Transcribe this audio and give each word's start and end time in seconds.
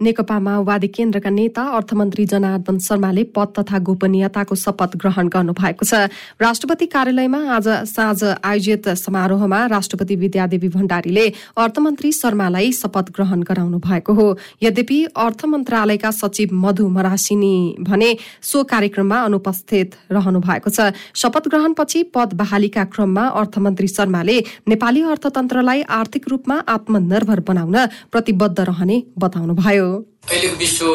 नेकपा 0.00 0.38
माओवादी 0.38 0.88
केन्द्रका 0.92 1.30
नेता 1.30 1.62
अर्थमन्त्री 1.76 2.24
जनार्दन 2.28 2.78
शर्माले 2.78 3.22
पद 3.32 3.52
तथा 3.56 3.78
गोपनीयताको 3.80 4.54
शपथ 4.54 4.96
ग्रहण 5.00 5.28
गर्नु 5.32 5.52
भएको 5.56 5.84
छ। 5.88 6.12
राष्ट्रपति 6.36 6.86
कार्यालयमा 6.92 7.40
आज 7.56 7.68
साँझ 7.88 8.22
आयोजित 8.44 8.88
समारोहमा 9.00 9.60
राष्ट्रपति 9.66 10.16
विद्यादेवी 10.16 10.68
भण्डारीले 10.68 11.26
अर्थमन्त्री 11.56 12.12
शर्मालाई 12.12 12.72
शपथ 12.72 13.08
ग्रहण 13.16 13.42
गराउनु 13.48 13.78
भएको 13.80 14.12
हो। 14.12 14.26
यद्यपि 14.62 14.98
अर्थ 15.16 15.44
मन्त्रालयका 15.48 16.10
सचिव 16.12 16.52
मधु 16.52 16.88
मरासिनी 16.92 17.56
भने 17.80 18.10
सो 18.42 18.64
कार्यक्रममा 18.68 19.22
अनुपस्थित 19.24 19.96
रहनु 20.12 20.40
भएको 20.44 20.70
छ। 20.70 20.92
शपथ 21.16 21.48
ग्रहणपछि 21.48 22.02
पद 22.12 22.36
बहालीका 22.36 22.84
क्रममा 22.92 23.26
अर्थमन्त्री 23.40 23.88
शर्माले 23.96 24.36
नेपाली 24.68 25.02
अर्थतन्त्रलाई 25.08 25.82
आर्थिक 26.00 26.28
रूपमा 26.28 26.62
आत्मनिर्भर 26.68 27.40
बनाउन 27.48 27.76
प्रतिबद्ध 28.12 28.60
रहने 28.60 29.02
बताउनुभयो। 29.18 29.85
अहिलेको 30.26 30.56
विश्व 30.58 30.86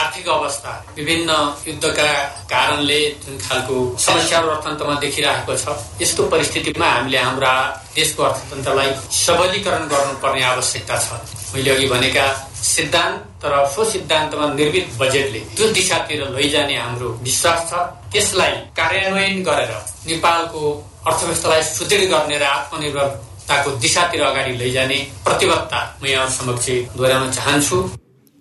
आर्थिक 0.00 0.28
अवस्था 0.28 0.72
विभिन्न 0.96 1.30
युद्धका 1.68 2.08
कारणले 2.52 3.00
जुन 3.24 3.38
खालको 3.44 3.76
समस्याहरू 4.06 4.48
अर्थतन्त्रमा 4.50 4.94
देखिरहेको 5.04 5.56
छ 5.62 5.76
यस्तो 6.02 6.26
परिस्थितिमा 6.32 6.88
हामीले 6.90 7.18
हाम्रा 7.18 7.52
देशको 7.96 8.22
अर्थतन्त्रलाई 8.22 8.90
सबलीकरण 9.20 9.82
गर्नुपर्ने 9.92 10.42
आवश्यकता 10.52 10.98
छ। 11.04 11.08
मैले 11.54 11.70
अघि 11.74 11.88
भनेका 11.94 12.26
सिद्धान्त 12.62 13.44
र 13.44 13.66
सो 13.74 13.84
सिद्धान्तमा 13.90 14.46
निर्मित 14.54 14.86
बजेटले 15.00 15.40
जुन 15.58 15.72
दिशातिर 15.72 16.22
लैजाने 16.36 16.76
हाम्रो 16.76 17.08
विश्वास 17.26 17.60
छ 17.70 17.84
त्यसलाई 18.12 18.52
कार्यान्वयन 18.78 19.42
गरेर 19.50 19.72
नेपालको 20.06 20.62
अर्थव्यवस्थालाई 21.06 21.62
सुदृढ 21.74 22.08
गर्ने 22.14 22.38
र 22.38 22.44
आत्मनिर्भरताको 22.54 23.70
दिशातिर 23.84 24.22
अगाडि 24.30 24.56
लैजाने 24.62 24.98
प्रतिबद्धता 25.26 25.80
म 26.02 26.06
यहाँ 26.06 26.28
समक्ष 26.38 26.66
दोहोऱ्याउन 26.96 27.30
चाहन्छु। 27.38 27.78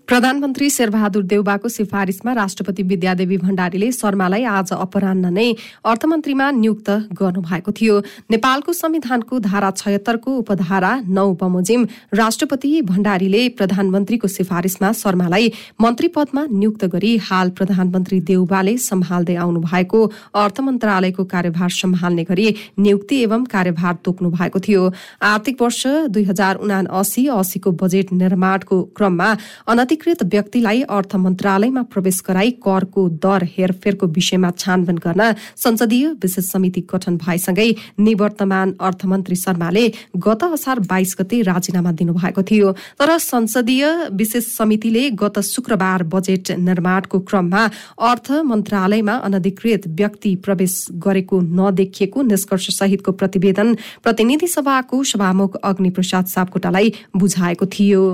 प्रधानमन्त्री 0.08 0.70
शेरबहादुर 0.70 1.23
देउबाको 1.23 1.70
सिफारिसमा 1.70 2.34
राष्ट्रपति 2.34 2.84
विद्यादेवी 2.84 3.38
भण्डारीले 3.38 3.91
शर्मालाई 3.91 4.43
आज 4.46 4.71
अपरान्न 4.74 5.32
नै 5.34 5.46
अर्थमन्त्रीमा 5.84 6.49
नियुक्त 6.54 6.90
गर्नुभएको 7.12 7.71
थियो। 7.71 7.96
नेपालको 8.32 8.74
संविधानको 8.76 9.40
धारा 9.41 9.71
छयत्तरको 9.74 10.32
उपधारा 10.38 10.91
नौ 11.10 11.26
बमोजिम 11.41 11.88
राष्ट्रपति 12.13 12.82
भण्डारीले 12.84 13.41
प्रधानमन्त्रीको 13.57 14.27
सिफारिसमा 14.27 14.91
शर्मालाई 14.93 15.52
मन्त्री 15.82 16.08
पदमा 16.13 16.46
नियुक्त 16.52 16.85
गरी 16.93 17.15
हाल 17.26 17.49
प्रधानमन्त्री 17.58 18.20
देउबाले 18.30 18.77
सम्हाल्दै 18.85 19.35
आउनु 19.41 19.60
भएको 19.65 20.04
अर्थ 20.35 20.62
मन्त्रालयको 20.68 21.26
कार्यभार 21.34 21.70
सम्हाल्ने 21.80 22.27
गरी 22.30 22.48
नियुक्ति 22.80 23.21
एवं 23.24 23.49
कार्यभार 23.55 23.98
तोक्नु 24.05 24.30
भएको 24.37 24.60
थियो। 24.60 24.85
आर्थिक 25.24 25.62
वर्ष 25.62 25.82
दुई 26.13 26.24
हजार 26.30 26.62
उना 26.62 26.80
अस्सी 26.93 27.27
अस्सीको 27.40 27.71
बजेट 27.82 28.13
निर्माणको 28.13 28.82
क्रममा 28.96 29.34
अनति 29.68 29.93
अधिकृत 29.96 30.24
व्यक्तिलाई 30.26 30.82
अर्थ 30.91 31.15
मन्त्रालयमा 31.15 31.82
प्रवेश 31.91 32.20
गराई 32.27 32.51
करको 32.60 33.01
दर 33.24 33.43
हेरफेरको 33.48 34.07
विषयमा 34.07 34.49
छानबिन 34.54 34.98
गर्न 34.98 35.21
संसदीय 35.55 36.07
विशेष 36.20 36.46
समिति 36.52 36.82
गठन 36.91 37.18
भएसँगै 37.18 37.70
निवर्तमान 37.99 38.74
अर्थमन्त्री 38.82 39.35
शर्माले 39.35 39.85
गत 40.20 40.43
असार 40.46 40.79
बाइस 40.91 41.15
गते 41.20 41.41
राजीनामा 41.41 41.91
दिनुभएको 41.96 42.43
थियो। 42.43 42.71
तर 42.99 43.18
संसदीय 43.21 43.85
विशेष 44.13 44.46
समितिले 44.57 45.10
गत 45.15 45.40
शुक्रबार 45.46 46.04
बजेट 46.12 46.52
निर्माणको 46.59 47.20
क्रममा 47.21 47.63
अर्थ 48.04 48.32
मन्त्रालयमा 48.52 49.15
अनधिकृत 49.24 49.87
व्यक्ति 49.96 50.35
प्रवेश 50.43 50.76
गरेको 51.07 51.41
नदेखिएको 51.55 52.21
निष्कर्ष 52.34 52.70
सहितको 52.76 53.12
प्रतिवेदन 53.15 53.76
प्रतिनिधि 54.04 54.48
सभाको 54.49 55.04
सभामुख 55.05 55.55
अग्निप्रसाद 55.63 56.26
सापकोटालाई 56.27 56.93
बुझाएको 57.15 57.65
थियो। 57.74 58.05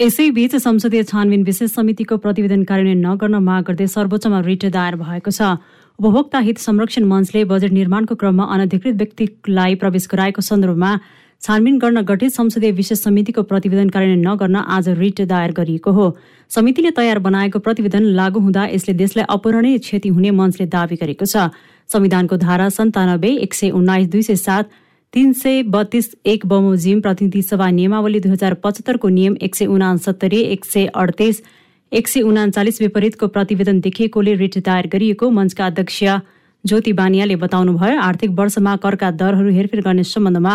यसैबीच 0.00 0.54
संसदीय 0.56 1.02
छानबिन 1.04 1.42
विशेष 1.44 1.70
समितिको 1.70 2.16
प्रतिवेदन 2.18 2.62
कार्यान्वयन 2.66 3.06
नगर्न 3.06 3.34
माग 3.40 3.62
गर्दै 3.64 3.86
सर्वोच्चमा 3.86 4.40
रिट 4.42 4.64
दायर 4.74 4.96
भएको 4.98 5.30
छ। 5.30 5.54
उपभोक्ता 5.98 6.38
हित 6.42 6.58
संरक्षण 6.58 7.04
मञ्चले 7.06 7.44
बजेट 7.46 7.72
निर्माणको 7.72 8.14
क्रममा 8.18 8.44
अनधिकृत 8.54 8.94
व्यक्तिलाई 8.98 9.74
प्रवेश 9.78 10.08
गराएको 10.10 10.42
सन्दर्भमा 10.42 10.90
छानबिन 11.42 11.78
गर्न 11.78 12.02
गठित 12.10 12.34
संसदीय 12.34 12.72
विशेष 12.74 13.06
समितिको 13.06 13.42
प्रतिवेदन 13.46 13.88
कार्यान्वयन 13.94 14.26
नगर्न 14.26 14.56
आज 14.68 14.88
रिट 14.98 15.20
दायर 15.30 15.52
गरिएको 15.54 15.90
हो। 15.92 16.10
समितिले 16.50 16.90
तयार 16.90 17.18
बनाएको 17.22 17.58
प्रतिवेदन 17.62 18.02
लागू 18.18 18.40
हुँदा 18.40 18.66
यसले 18.74 18.94
देशलाई 18.98 19.30
अपूरणीय 19.30 19.78
क्षति 19.78 20.08
हुने 20.10 20.30
मञ्चले 20.34 20.66
दावी 20.74 20.96
गरेको 20.98 21.24
छ। 21.24 21.54
संविधानको 21.88 22.36
धारा 22.42 22.68
सन्तानब्बे 22.74 23.30
एक 23.46 23.54
सय 23.54 23.70
उन्नाइस 23.70 24.08
दुई 24.10 24.22
सय 24.22 24.42
सात 24.42 24.82
तीन 25.14 25.32
सय 25.32 25.62
बत्तीस 25.62 26.10
एक 26.26 26.44
बमोजिम 26.46 27.00
प्रतिनिधि 27.00 27.40
सभा 27.42 27.68
नियमावली 27.70 28.20
दुई 28.20 28.30
हजार 28.32 28.54
पचहत्तरको 28.62 29.08
नियम 29.08 29.36
एक 29.42 29.54
सय 29.54 29.66
उनासत्तरी 29.66 30.40
एक 30.52 30.64
सय 30.64 30.86
अडतिस 30.92 31.40
एक 31.92 32.08
सय 32.08 32.20
उनाचालिस 32.20 32.80
विपरीतको 32.82 33.26
प्रतिवेदन 33.36 33.80
देखिएकोले 33.80 34.34
रिट 34.34 34.58
दायर 34.66 34.86
गरिएको 34.92 35.30
मञ्चका 35.30 35.66
अध्यक्ष 35.66 36.02
ज्योति 36.64 36.92
बानियाले 37.00 37.36
बताउनुभयो 37.44 38.00
आर्थिक 38.00 38.30
वर्षमा 38.40 38.74
करका 38.82 39.10
दरहरू 39.22 39.50
हेरफेर 39.54 39.80
गर्ने 39.86 40.04
सम्बन्धमा 40.04 40.54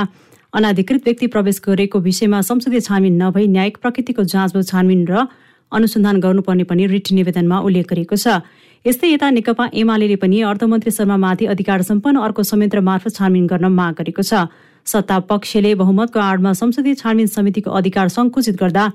अनाधिकृत 0.53 1.07
व्यक्ति 1.07 1.27
प्रवेश 1.35 1.61
गरेको 1.67 1.99
विषयमा 2.09 2.41
संसदीय 2.51 2.81
छानबिन 2.81 3.21
नभई 3.23 3.47
न्यायिक 3.55 3.77
प्रकृतिको 3.81 4.23
जाँच 4.27 4.67
छानबिन 4.67 5.07
र 5.07 5.27
अनुसन्धान 5.71 6.19
गर्नुपर्ने 6.19 6.63
पनि 6.67 6.87
रिट 6.91 7.11
निवेदनमा 7.15 7.59
उल्लेख 7.61 7.87
गरिएको 7.91 8.15
छ। 8.17 8.43
यस्तै 8.85 9.07
यता 9.09 9.29
नेकपा 9.29 9.65
एमाले 9.75 10.15
पनि 10.15 10.37
अर्थमन्त्री 10.49 10.91
शर्मामाथि 10.97 11.45
अधिकार 11.53 11.81
सम्पन्न 11.83 12.19
अर्को 12.25 12.43
संयन्त्र 12.43 12.79
मार्फत 12.81 13.13
छानबिन 13.15 13.47
गर्न 13.47 13.71
माग 13.75 13.93
गरेको 13.95 14.23
छ। 14.23 14.47
सत्ता 14.87 15.17
पक्षले 15.29 15.73
बहुमतको 15.75 16.19
आडमा 16.21 16.53
संसदीय 16.59 16.95
छानबिन 16.95 17.27
समितिको 17.27 17.71
अधिकार 17.79 18.07
संकुचित 18.09 18.55
गर्दा 18.61 18.85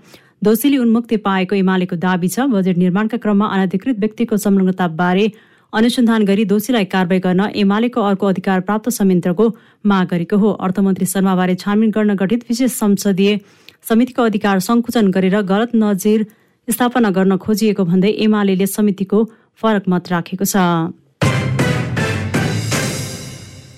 दोषीले 0.43 0.79
उन्मुक्ति 0.85 1.17
पाएको 1.27 1.55
एमालेको 1.57 1.97
दावी 2.01 2.29
छ। 2.29 2.47
बजेट 2.49 2.79
निर्माणका 2.79 3.17
क्रममा 3.21 3.47
अनधिकृत 3.57 4.01
व्यक्तिको 4.01 4.37
संलग्नताबारे 4.47 5.27
अनुसन्धान 5.73 6.25
गरी 6.25 6.45
दोषीलाई 6.47 6.89
कारवाही 6.89 7.21
गर्न 7.21 7.51
एमालेको 7.59 8.01
अर्को 8.09 8.27
अधिकार 8.27 8.61
प्राप्त 8.65 8.89
संयन्त्रको 8.99 9.49
माग 9.85 10.09
गरेको 10.09 10.37
हो। 10.39 10.57
अर्थमन्त्री 10.65 11.07
शर्माबारे 11.13 11.55
छानबिन 11.61 11.91
गर्न 11.93 12.17
गठित 12.17 12.49
विशेष 12.49 12.81
संसदीय 12.81 13.39
समितिको 13.85 14.23
अधिकार 14.25 14.67
संकुचन 14.67 15.11
गरेर 15.13 15.41
गलत 15.45 15.77
नजिर 15.77 16.27
स्थापना 16.69 17.11
गर्न 17.17 17.37
खोजिएको 17.39 17.85
भन्दै 17.85 18.11
एमाले 18.25 18.67
समितिको 18.67 19.25
फरक 19.61 19.85
मत 19.89 20.11
राखेको 20.11 20.45
छ। 20.45 20.57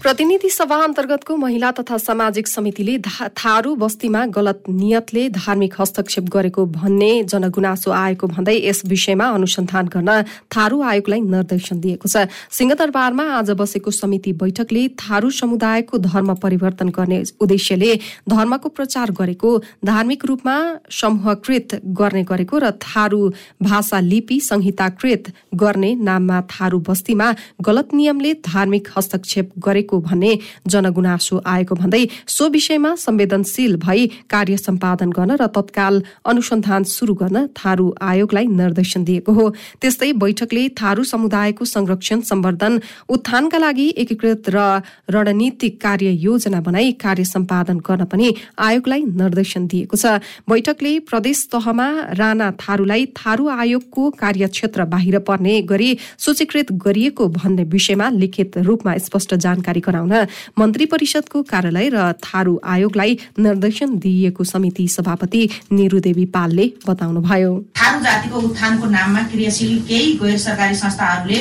प्रतिनिधि 0.07 0.49
सभा 0.49 0.77
अन्तर्गतको 0.85 1.37
महिला 1.37 1.71
तथा 1.77 1.97
सामाजिक 1.99 2.47
समितिले 2.47 2.99
थारू 3.37 3.75
बस्तीमा 3.77 4.25
गलत 4.31 4.63
नियतले 4.71 5.29
धार्मिक 5.35 5.75
हस्तक्षेप 5.79 6.25
गरेको 6.31 6.67
भन्ने 6.71 7.09
जनगुनासो 7.25 7.91
आएको 7.91 8.27
भन्दै 8.27 8.55
यस 8.59 8.83
विषयमा 8.87 9.27
अनुसन्धान 9.35 9.87
गर्न 9.91 10.23
थारू 10.55 10.83
आयोगलाई 10.83 11.21
निर्देशन 11.27 11.81
दिएको 11.81 12.09
छ। 12.09 12.23
सिंहदरबारमा 12.51 13.25
आज 13.39 13.51
बसेको 13.59 13.91
समिति 13.91 14.33
बैठकले 14.43 14.87
थारू 14.95 15.31
समुदायको 15.41 15.99
धर्म 15.99 16.35
परिवर्तन 16.39 16.89
गर्ने 16.95 17.19
उद्देश्यले 17.43 17.91
धर्मको 18.31 18.69
प्रचार 18.79 19.11
गरेको 19.19 19.51
धार्मिक 19.91 20.25
रूपमा 20.25 20.57
समूहकृत 21.01 21.81
गर्ने 21.99 22.23
गरेको 22.31 22.63
र 22.63 22.71
थारू 22.87 23.21
भाषा 23.63 24.01
लिपि 24.07 24.41
संहिताकृत 24.53 25.35
गर्ने 25.67 25.95
नाममा 26.05 26.41
थारू 26.55 26.81
बस्तीमा 26.93 27.35
गलत 27.73 27.95
नियमले 27.95 28.35
धार्मिक 28.47 28.95
हस्तक्षेप 28.97 29.53
गरेको 29.69 29.95
भन्ने 30.01 30.33
जनगुनासो 30.67 31.43
आएको 31.47 31.75
भन्दै 31.75 32.03
सो 32.27 32.49
विषयमा 32.49 32.95
संवेदनशील 32.97 33.77
भई 33.77 34.07
कार्य 34.31 34.57
सम्पादन 34.57 35.11
गर्न 35.11 35.37
र 35.37 35.47
तत्काल 35.47 36.03
अनुसन्धान 36.27 36.85
शुरू 36.87 37.15
गर्न 37.15 37.47
थारू 37.57 37.87
आयोगलाई 38.03 38.47
निर्देशन 38.47 39.05
दिएको 39.05 39.33
हो। 39.33 39.45
त्यस्तै 39.81 40.13
बैठकले 40.15 40.69
थारू 40.81 41.05
समुदायको 41.05 41.65
संरक्षण 41.67 42.21
सम्वर्धन 42.21 42.81
उत्थानका 43.09 43.59
लागि 43.59 43.89
एकीकृत 43.99 44.51
र 44.51 44.83
रणनीतिक 45.11 45.81
कार्य 45.81 46.11
योजना 46.21 46.61
बनाई 46.61 46.93
कार्य 47.01 47.25
सम्पादन 47.27 47.79
गर्न 47.81 48.05
पनि 48.05 48.35
आयोगलाई 48.59 49.03
निर्देशन 49.15 49.67
दिएको 49.67 49.97
छ। 49.97 50.19
बैठकले 50.49 50.99
प्रदेश 51.07 51.49
तहमा 51.53 51.89
राणा 52.15 52.51
थारूलाई 52.61 53.07
थारू 53.17 53.49
आयोगको 53.49 54.11
कार्यक्षेत्र 54.19 54.85
बाहिर 54.87 55.19
पर्ने 55.19 55.61
गरी 55.63 55.91
सूचीकृत 56.19 56.73
गरिएको 56.85 57.29
भन्ने 57.29 57.65
विषयमा 57.67 58.09
लिखित 58.11 58.59
रूपमा 58.67 58.97
स्पष्ट 58.99 59.35
जानकारी 59.37 59.81
गराउन 59.87 60.13
मन्त्री 60.59 60.87
परिषदको 60.93 61.43
कार्यालय 61.53 61.89
र 61.95 62.13
थारू 62.25 62.61
आयोगलाई 62.75 63.19
निर्देशन 63.39 63.99
दिइएको 63.99 64.45
समिति 64.45 64.89
सभापति 64.89 65.43
निरुदेवी 65.73 66.25
पालले 66.37 66.67
बताउनुभयो। 66.89 67.53
थारू 67.77 68.01
जातिको 68.05 68.41
उत्थानको 68.49 68.87
नाममा 68.91 69.23
क्रियाशील 69.33 69.79
केही 69.89 70.13
गैर 70.23 70.39
सरकारी 70.39 70.75
संस्थाहरूले 70.77 71.39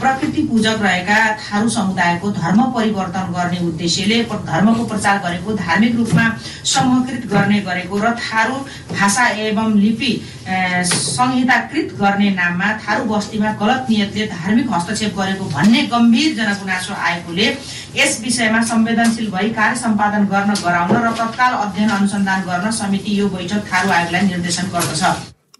प्रकृति 0.00 0.42
पूजक 0.50 0.78
रहेका 0.82 1.18
थारू 1.42 1.68
समुदायको 1.70 2.30
धर्म 2.32 2.62
परिवर्तन 2.76 3.32
गर्ने 3.32 3.58
उद्देश्यले 3.68 4.22
धर्मको 4.46 4.84
प्रचार 4.84 5.18
गरेको 5.24 5.52
धार्मिक 5.56 5.94
रूपमा 5.96 6.24
समूहकृत 6.72 7.26
गर्ने 7.32 7.60
गरेको 7.68 7.98
र 7.98 8.10
थारू 8.22 8.56
भाषा 8.92 9.26
एवं 9.46 9.74
लिपि 9.80 10.12
संहिताकृत 10.46 11.92
गर्ने 12.00 12.30
नाममा 12.32 12.72
थारू 12.82 13.04
बस्तीमा 13.06 13.52
गलत 13.62 13.86
नियतले 13.90 14.26
धार्मिक 14.26 14.66
हस्तक्षेप 14.72 15.16
गरेको 15.18 15.44
भन्ने 15.56 15.82
गम्भीर 15.92 16.34
जनगुनासो 16.36 16.94
आएकोले 17.08 17.46
यस 17.96 18.20
विषयमा 18.24 18.60
संवेदनशील 18.72 19.30
भई 19.30 19.48
कार्य 19.58 19.76
सम्पादन 19.84 20.24
गर्न 20.32 20.52
गराउन 20.64 20.96
र 21.06 21.14
तत्काल 21.20 21.52
अध्ययन 21.64 21.90
अनुसन्धान 21.96 22.40
गर्न 22.48 22.70
समिति 22.80 23.20
यो 23.20 23.28
बैठक 23.36 23.62
थारू 23.72 23.90
आयोगलाई 23.92 24.22
निर्देशन 24.26 24.66
गर्दछ। 24.74 25.02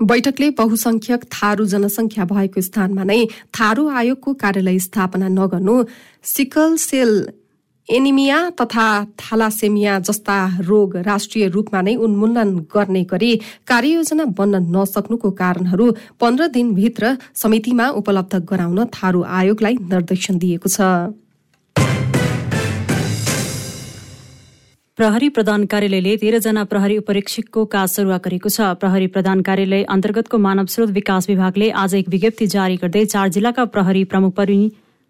बैठकले 0.02 0.50
बहुसंख्यक 0.58 1.22
थारू 1.32 1.64
जनसंख्या 1.72 2.24
भएको 2.28 2.60
स्थानमा 2.60 3.04
नै 3.08 3.24
थारू 3.56 3.88
आयोगको 4.00 4.34
कार्यालय 4.42 4.78
स्थापना 4.86 5.28
नगर्नु 5.32 5.76
सिकल 6.34 6.76
सेल 6.82 7.12
एनिमिया 7.88 8.38
तथा 8.60 8.86
थालासेमिया 9.22 9.98
जस्ता 10.06 10.36
रोग 10.68 10.96
राष्ट्रिय 11.08 11.48
रूपमा 11.48 11.80
नै 11.86 11.94
उन्मूलन 12.04 12.48
गर्ने 12.74 13.02
गरी 13.12 13.32
कार्ययोजना 13.70 14.24
बन्न 14.38 14.62
नसक्नुको 14.76 15.30
कारणहरू 15.40 15.86
पन्ध्र 16.20 16.46
दिनभित्र 16.56 17.16
समितिमा 17.42 17.86
उपलब्ध 18.00 18.42
गराउन 18.50 18.84
थारू 18.96 19.22
आयोगलाई 19.38 19.74
निर्देशन 19.92 20.38
दिएको 20.38 20.68
छ। 20.68 20.80
प्रहरी 24.98 25.28
प्रधान 25.28 25.64
कार्यालयले 25.66 26.16
तेह्रजना 26.16 26.62
प्रहरी 26.64 26.96
उपरीक्षकको 26.98 27.64
काज 27.72 27.88
सरुवा 27.90 28.16
गरेको 28.26 28.48
छ। 28.48 28.68
प्रहरी 28.80 29.06
प्रधान 29.16 29.40
कार्यालय 29.48 29.82
अन्तर्गतको 29.94 30.38
मानव 30.40 30.66
स्रोत 30.74 30.90
विकास 30.90 31.28
विभागले 31.28 31.68
आज 31.82 31.94
एक 31.94 32.08
विज्ञप्ति 32.08 32.46
जारी 32.54 32.76
गर्दै 32.80 33.04
चार 33.04 33.28
जिल्लाका 33.28 33.64
प्रहरी 33.76 34.04
प्रमुख 34.08 34.32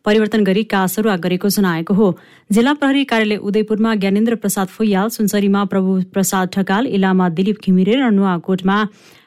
परिवर्तन 0.04 0.44
गरी 0.44 0.64
काज 0.66 0.88
सरुवा 0.90 1.16
गरेको 1.22 1.48
जनाएको 1.48 1.94
हो। 1.94 2.08
जिल्ला 2.50 2.72
प्रहरी 2.82 3.04
कार्यालय 3.04 3.36
उदयपुरमा 3.42 3.94
ज्ञानेन्द्र 4.02 4.34
प्रसाद 4.42 4.68
फुयाल 4.74 5.08
सुनसरीमा 5.14 5.64
प्रभु 5.70 5.94
प्रसाद 6.12 6.50
ठकाल 6.54 6.86
इलामा 6.98 7.28
दिलीप 7.38 7.62
घिमिरे 7.64 7.94
र 7.96 8.10
नुवाकोटमा 8.10 8.76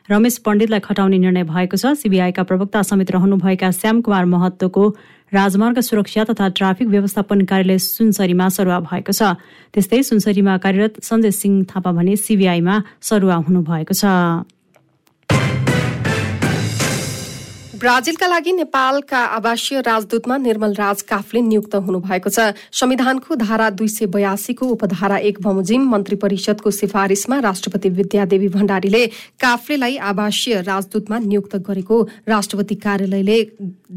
रमेश 0.10 0.38
पण्डितलाई 0.46 0.80
खटाउने 0.80 1.18
निर्णय 1.18 1.44
भएको 1.44 1.78
छ। 1.78 1.94
सिबिआईका 1.94 2.44
प्रवक्ता 2.44 2.82
समेत 2.82 3.12
रहनुभएका 3.12 3.70
श्याम 3.72 4.02
कुमार 4.02 4.26
महत्वको 4.26 4.84
राजमार्ग 5.34 5.80
सुरक्षा 5.80 6.24
तथा 6.26 6.48
ट्राफिक 6.58 6.88
व्यवस्थापन 6.88 7.46
कार्यालय 7.46 7.78
सुनसरीमा 7.78 8.50
सरुवा 8.50 8.80
भएको 8.90 9.14
छ। 9.14 9.38
त्यस्तै 9.74 10.02
सुनसरीमा 10.04 10.58
कार्यरत 10.58 11.02
सञ्जय 11.06 11.32
सिंह 11.32 11.56
थापा 11.70 11.92
भने 11.94 12.16
सिबिआईमा 12.18 12.76
सरुवा 13.02 13.36
हुनुभएको 13.46 13.94
छ। 13.94 14.06
ब्राजिलका 17.80 18.28
लागि 18.28 18.52
नेपालका 18.52 19.18
आवासीय 19.36 19.80
राजदूतमा 19.82 20.38
निर्मल 20.38 20.74
राज 20.76 21.02
काफले 21.08 21.42
नियुक्त 21.42 21.76
हुनुभएको 21.78 22.30
छ। 22.30 22.52
संविधानको 22.76 23.36
धारा 23.40 23.70
दुई 23.72 23.88
सय 23.88 24.06
बयासीको 24.12 24.66
उपधारा 24.68 25.18
एक 25.24 25.40
बमोजिम 25.40 25.88
मन्त्री 25.88 26.16
परिषदको 26.20 26.72
सिफारिसमा 26.72 27.40
राष्ट्रपति 27.40 27.90
विद्यादेवी 27.96 28.48
भण्डारीले 28.52 29.06
काफ्लेलाई 29.40 29.96
आवासीय 30.12 30.62
राजदूतमा 30.62 31.20
नियुक्त 31.24 31.56
गरेको 31.64 32.02
राष्ट्रपति 32.28 32.76
कार्यालयले 32.84 33.40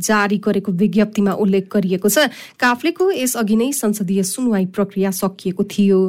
जारी 0.06 0.38
गरेको 0.38 0.73
विज्ञप्तिमा 0.79 1.32
उल्लेख 1.43 1.67
गरिएको 1.75 2.08
छ। 2.08 2.31
काफ्लेको 2.62 3.11
यसअघि 3.12 3.56
नै 3.56 3.73
संसदीय 3.75 4.23
सुनवाई 4.31 4.67
प्रक्रिया 4.70 5.11
सकिएको 5.11 5.64
थियो। 5.67 6.00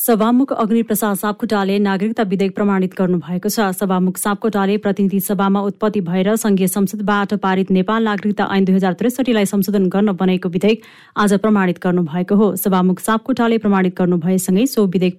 सभामुख 0.00 0.52
अग्निप्रसाद 0.52 1.16
सापकोटाले 1.16 1.78
नागरिकता 1.78 2.22
विधेयक 2.24 2.54
प्रमाणित 2.54 2.94
गर्नुभएको 2.98 3.48
छ। 3.48 3.64
सभामुख 3.76 4.16
सापकोटाले 4.18 4.76
प्रतिनिधि 4.76 5.18
सभामा 5.20 5.60
उत्पत्ति 5.62 6.00
भएर 6.00 6.36
संघीय 6.36 6.66
संसदबाट 6.66 7.34
पारित 7.36 7.70
नेपाल 7.70 8.04
नागरिकता 8.04 8.46
ऐन 8.50 8.64
दुई 8.64 8.74
हजार 8.74 8.92
त्रिसठीलाई 8.96 9.44
संशोधन 9.44 9.88
गर्न 9.92 10.12
बनेको 10.16 10.48
विधेयक 10.48 10.86
आज 11.16 11.34
प्रमाणित 11.38 11.78
गर्नुभएको 11.84 12.34
हो। 12.34 12.46
सभामुख 12.56 13.00
सापकोटाले 13.00 13.58
प्रमाणित 13.58 13.94
गर्नुभएसँगै 13.98 14.64
सो 14.66 14.84
विधेयक 14.86 15.18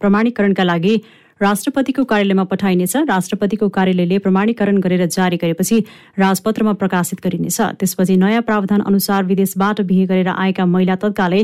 प्रमाणीकरणका 0.00 0.64
लागि 0.64 0.94
राष्ट्रपतिको 1.40 2.04
कार्यालयमा 2.04 2.44
पठाइनेछ। 2.52 2.96
राष्ट्रपतिको 3.10 3.68
कार्यालयले 3.68 4.18
प्रमाणीकरण 4.20 4.78
गरेर 4.78 5.06
जारी 5.08 5.36
गरेपछि 5.42 5.80
राजपत्रमा 6.18 6.72
प्रकाशित 6.78 7.24
गरिनेछ। 7.24 7.58
त्यसपछि 7.80 8.16
नयाँ 8.16 8.42
प्रावधान 8.46 8.86
अनुसार 8.86 9.24
विदेशबाट 9.24 9.80
बिहे 9.90 10.06
गरेर 10.06 10.28
आएका 10.36 10.64
महिला 10.66 10.96
तत्कालै 11.02 11.42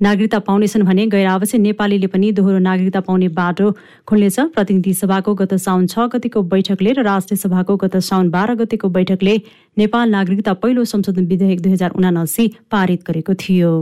नागरिकता 0.00 0.38
पाउनेछन् 0.38 0.82
भने 0.82 1.06
गैर 1.06 1.26
आवश्यक 1.26 1.60
नेपालीले 1.60 2.06
पनि 2.10 2.30
दोहोरो 2.32 2.58
नागरिकता 2.58 3.00
पाउने 3.00 3.28
बाटो 3.30 3.70
खुल्नेछ। 4.06 4.38
प्रतिनिधि 4.54 4.94
सभाको 4.94 5.34
गत 5.34 5.54
साउन 5.56 5.86
छ 5.86 6.06
गतिको 6.12 6.42
बैठकले 6.50 6.92
र 6.92 7.02
राष्ट्रिय 7.02 7.38
सभाको 7.38 7.76
गत 7.78 7.96
साउन 8.02 8.30
बाह्र 8.30 8.54
गतिको 8.56 8.88
बैठकले 8.90 9.34
नेपाल 9.78 10.10
नागरिकता 10.10 10.52
पहिलो 10.58 10.84
संशोधन 10.84 11.26
विधेयक 11.26 11.60
दुई 11.62 11.72
हजार 11.72 11.90
उनासी 11.94 12.48
पारित 12.70 13.06
गरेको 13.06 13.34
थियो। 13.34 13.72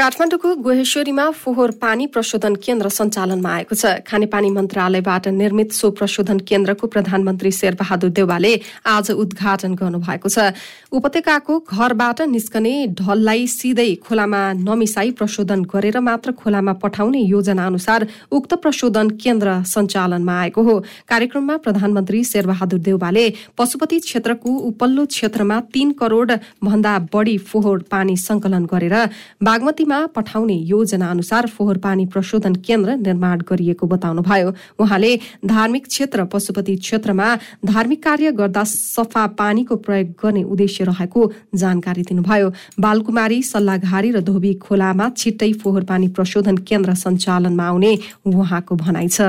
काठमाडौँको 0.00 0.54
गोहेश्वरीमा 0.64 1.24
फोहोर 1.36 1.70
पानी 1.76 2.06
प्रशोधन 2.08 2.54
केन्द्र 2.64 2.88
सञ्चालनमा 2.88 3.50
आएको 3.52 3.74
छ। 3.76 4.00
खानेपानी 4.08 4.50
मन्त्रालयबाट 4.50 5.26
निर्मित 5.28 5.72
सो 5.76 5.90
प्रशोधन 5.92 6.38
केन्द्रको 6.48 6.86
प्रधानमन्त्री 6.88 7.50
शेरबहादुर 7.52 8.10
देवालले 8.10 8.52
आज 8.88 9.10
उद्घाटन 9.12 9.74
गर्नुभएको 9.76 10.28
छ। 10.32 10.56
उपत्यकाको 10.90 11.58
घरबाट 11.68 12.20
निस्कने 12.32 12.72
ढललाई 12.96 13.46
सिधै 13.46 13.94
खोलामा 14.00 14.40
नमिसाई 14.64 15.10
प्रशोधन 15.20 15.64
गरेर 15.68 16.00
मात्र 16.00 16.32
खोलामा 16.32 16.72
पठाउने 16.80 17.20
योजना 17.26 17.66
अनुसार 17.66 18.06
उक्त 18.32 18.54
प्रशोधन 18.64 19.10
केन्द्र 19.20 19.60
सञ्चालनमा 19.68 20.38
आएको 20.40 20.62
हो। 20.62 20.78
कार्यक्रममा 21.12 21.56
प्रधानमन्त्री 21.60 22.24
शेरबहादुर 22.24 22.80
देउवाले 22.88 23.26
पशुपति 23.58 24.00
क्षेत्रको 24.00 24.56
उपल्लो 24.70 25.06
क्षेत्रमा 25.12 25.60
तीन 25.76 25.92
करोड़ 26.00 26.30
भन्दा 26.64 26.98
बढ़ी 27.12 27.38
फोहोर 27.52 27.84
पानी 27.92 28.16
संकलन 28.18 28.64
गरेर 28.72 28.96
बागमती 29.44 29.88
मा 29.90 29.98
पठाउने 30.14 30.54
योजना 30.66 31.10
अनुसार 31.10 31.46
फोहोर 31.48 31.78
पानी 31.78 32.06
प्रशोधन 32.06 32.54
केन्द्र 32.62 32.96
निर्माण 32.98 33.40
गरिएको 33.48 33.86
बताउनुभयो। 33.86 34.52
उहाँले 34.78 35.12
धार्मिक 35.46 35.86
क्षेत्र 35.86 36.24
पशुपति 36.32 36.76
क्षेत्रमा 36.78 37.28
धार्मिक 37.66 38.02
कार्य 38.02 38.32
गर्दा 38.32 38.64
सफा 38.64 39.26
पानीको 39.34 39.76
प्रयोग 39.78 40.14
गर्ने 40.22 40.42
उद्देश्य 40.44 40.84
रहेको 40.84 41.30
जानकारी 41.54 42.02
दिनुभयो। 42.02 42.52
बालकुमारी 42.80 43.42
सल्लाघारी 43.44 44.10
र 44.10 44.20
धोबी 44.22 44.54
खोलामा 44.62 45.08
छिट्टै 45.16 45.52
फोहोर 45.62 45.84
पानी 45.84 46.08
प्रशोधन 46.14 46.56
केन्द्र 46.68 46.94
सञ्चालनमा 46.94 47.66
आउने 47.66 47.92
उहाँको 48.26 48.74
भनाइ 48.76 49.08
छ। 49.08 49.20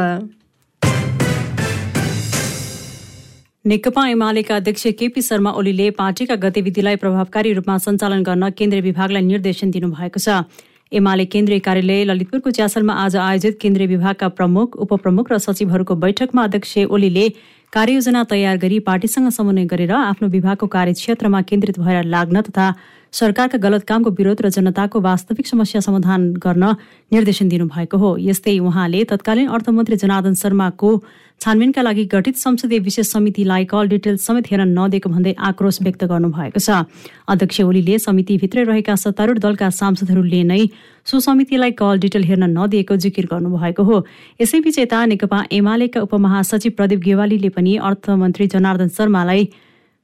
नेकपा 3.65 4.07
एमालेका 4.09 4.55
अध्यक्ष 4.55 4.85
केपी 4.99 5.21
शर्मा 5.21 5.51
ओलीले 5.53 5.89
पार्टीका 5.93 6.35
गतिविधिलाई 6.35 6.95
प्रभावकारी 6.95 7.51
रूपमा 7.53 7.77
सञ्चालन 7.77 8.23
गर्न 8.23 8.49
केन्द्रीय 8.57 8.81
विभागलाई 8.81 9.21
निर्देशन 9.21 9.69
दिनुभएको 9.71 10.19
छ। 10.19 10.49
एमाले 10.91 11.25
केन्द्रीय 11.29 11.59
कार्यालय 11.61 12.03
ललितपुरको 12.03 12.49
च्यासलमा 12.49 12.93
आज 13.03 13.15
आयोजित 13.17 13.57
केन्द्रीय 13.61 13.87
विभागका 13.87 14.27
प्रमुख 14.33 14.77
उपप्रमुख 14.81 15.31
र 15.31 15.37
सचिवहरूको 15.37 15.95
बैठकमा 15.95 16.43
अध्यक्ष 16.43 16.77
ओलीले 16.89 17.27
कार्ययोजना 17.73 18.23
तयार 18.33 18.57
गरी 18.57 18.79
पार्टीसँग 18.81 19.29
समन्वय 19.29 19.65
गरेर 19.69 19.93
आफ्नो 19.93 20.27
विभागको 20.33 20.67
कार्यक्षेत्रमा 20.67 21.41
केन्द्रित 21.45 21.79
भएर 21.79 22.03
लाग्न 22.09 22.41
तथा 22.49 22.65
सरकारका 23.13 23.57
गलत 23.59 23.83
कामको 23.83 24.09
विरोध 24.11 24.41
र 24.41 24.49
जनताको 24.49 24.99
वास्तविक 25.01 25.47
समस्या 25.47 25.81
समाधान 25.81 26.31
गर्न 26.39 26.63
निर्देशन 27.11 27.47
दिनुभएको 27.49 27.97
हो। 27.97 28.09
यस्तै 28.19 28.57
उहाँले 28.61 29.03
तत्कालीन 29.05 29.47
अर्थमन्त्री 29.49 29.95
जनार्दन 29.97 30.33
शर्माको 30.33 30.91
छानबिनका 31.41 31.81
लागि 31.81 32.06
गठित 32.07 32.35
संसदीय 32.37 32.80
विशेष 32.80 33.11
समितिलाई 33.11 33.65
कल 33.65 33.87
डिटेल 33.87 34.18
समेत 34.18 34.47
हेर्न 34.51 34.68
नदिएको 34.80 35.09
भन्दै 35.09 35.33
आक्रोश 35.44 35.81
व्यक्त 35.81 36.03
गर्नुभएको 36.07 36.59
छ। 36.59 36.87
अध्यक्ष 37.27 37.61
ओलीले 37.61 37.97
समितिभित्रै 37.99 38.63
रहेका 38.63 38.95
सत्तारूढ 38.95 39.39
दलका 39.44 39.69
सांसदहरूले 39.69 40.44
नै 40.44 40.61
सो 41.03 41.19
समितिलाई 41.19 41.71
कल 41.75 41.99
डिटेल 41.99 42.23
हेर्न 42.23 42.47
नदिएको 42.56 42.95
जिकिर 42.95 43.25
गर्नुभएको 43.27 43.83
हो। 43.83 43.97
यसैबीच 44.39 44.80
यता 44.80 45.06
नेकपा 45.11 45.39
एमालेका 45.51 45.99
उपमहासचिव 45.99 46.71
प्रदीप 46.77 46.99
गेवालीले 47.01 47.49
पनि 47.51 47.75
अर्थमन्त्री 47.83 48.47
जनार्दन 48.56 48.87
शर्मालाई 48.95 49.44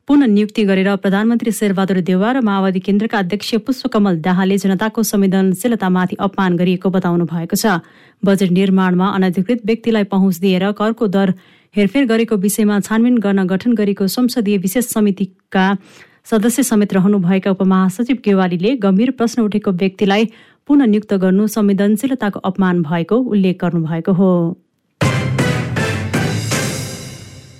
पुनः 0.08 0.28
नियुक्ति 0.28 0.64
गरेर 0.64 0.96
प्रधानमन्त्री 0.96 1.52
शेरबहादुर 1.52 2.00
देवा 2.08 2.32
र 2.32 2.40
माओवादी 2.40 2.80
केन्द्रका 2.80 3.20
अध्यक्ष 3.20 3.56
पुष्पकमल 3.68 4.16
दाहालले 4.24 4.58
जनताको 4.58 5.04
संवेदनशीलतामाथि 5.04 6.16
अपमान 6.16 6.56
गरिएको 6.56 6.90
बताउनु 6.90 7.26
भएको 7.28 7.56
छ। 7.56 7.84
बजेट 8.24 8.52
निर्माणमा 8.52 9.08
अनधिकृत 9.12 9.66
व्यक्तिलाई 9.68 10.04
पहुँच 10.08 10.40
दिएर 10.40 10.72
करको 10.80 11.08
दर 11.12 11.34
हेरफेर 11.76 12.06
गरेको 12.08 12.36
विषयमा 12.40 12.80
छानबिन 12.88 13.18
गर्न 13.20 13.44
गठन 13.48 13.76
गरेको 13.76 14.08
संसदीय 14.08 14.58
विशेष 14.64 14.86
समितिका 14.96 15.66
सदस्य 16.32 16.64
समेत 16.64 16.94
रहनुभएका 16.94 17.52
उपमहासचिव 17.52 18.18
गेवालीले 18.26 18.76
गम्भीर 18.80 19.12
प्रश्न 19.12 19.42
उठेको 19.44 19.72
व्यक्तिलाई 19.84 20.30
पुनः 20.68 20.86
नियुक्त 20.88 21.14
गर्नु 21.20 21.48
संवेदनशीलताको 21.52 22.40
अपमान 22.48 22.82
भएको 22.88 23.20
उल्लेख 23.36 23.60
गर्नुभएको 23.62 24.14
हो। 24.14 24.32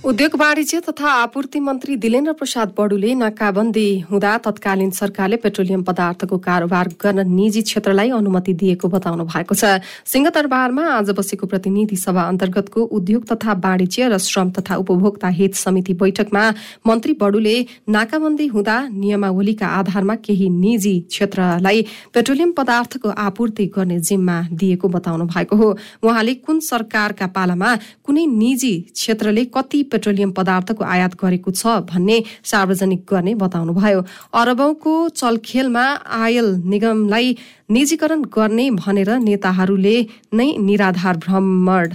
उद्योग 0.08 0.34
वाणिज्य 0.40 0.78
तथा 0.80 1.08
आपूर्ति 1.12 1.60
मन्त्री 1.60 1.94
दिलेन्द्र 2.00 2.32
प्रसाद 2.32 2.72
बडुले 2.76 3.14
नाकाबन्दी 3.14 3.88
हुँदा 4.10 4.36
तत्कालीन 4.44 4.90
सरकारले 4.90 5.36
पेट्रोलियम 5.36 5.82
पदार्थको 5.84 6.38
कारोबार 6.40 6.88
गर्न 7.02 7.28
निजी 7.28 7.62
क्षेत्रलाई 7.62 8.10
अनुमति 8.16 8.52
दिएको 8.56 8.88
बताउनु 8.88 9.24
भएको 9.28 9.54
छ। 9.54 9.84
सिंहदरबारमा 10.08 10.84
आज 10.90 11.10
बसेको 11.12 11.46
प्रतिनिधि 11.46 11.96
सभा 11.96 12.22
अन्तर्गतको 12.24 12.80
उद्योग 12.88 13.26
तथा 13.28 13.52
वाणिज्य 13.60 14.08
र 14.08 14.18
श्रम 14.18 14.50
तथा 14.56 14.76
उपभोक्ता 14.80 15.28
हित 15.28 15.54
समिति 15.54 15.92
बैठकमा 16.00 16.44
मन्त्री 16.88 17.12
बडुले 17.20 17.56
नाकाबन्दी 17.92 18.46
हुँदा 18.48 18.78
नियमावलीका 18.88 19.66
आधारमा 19.82 20.14
केही 20.24 20.48
निजी 20.48 20.94
क्षेत्रलाई 21.10 21.84
पेट्रोलियम 22.14 22.52
पदार्थको 22.56 23.08
आपूर्ति 23.26 23.66
गर्ने 23.76 24.00
जिम्मा 24.08 24.40
दिएको 24.56 24.88
बताउनु 24.88 25.28
भएको 25.36 25.56
हो। 25.56 25.68
उहाँले 26.00 26.34
कुन 26.48 26.64
सरकारका 26.64 27.26
पालामा 27.36 27.76
कुनै 28.04 28.26
निजी 28.40 28.74
क्षेत्रले 28.96 29.44
कति 29.52 29.84
पेट्रोलियम 29.98 30.30
पदार्थको 30.32 30.84
आयात 30.86 31.18
गरेको 31.18 31.50
छ 31.52 31.82
भन्ने 31.90 32.22
सार्वजनिक 32.46 33.02
गर्ने 33.10 33.34
बताउनुभयो। 33.36 34.00
अरबौंको 34.32 34.92
चलखेलमा 35.12 35.86
आयल 36.16 36.48
निगमलाई 36.64 37.36
निजीकरण 37.68 38.22
गर्ने 38.30 38.70
भनेर 38.78 39.10
नेताहरूले 39.20 39.96
नै 40.32 40.46
निराधार 40.62 41.16
भ्रमण 41.24 41.88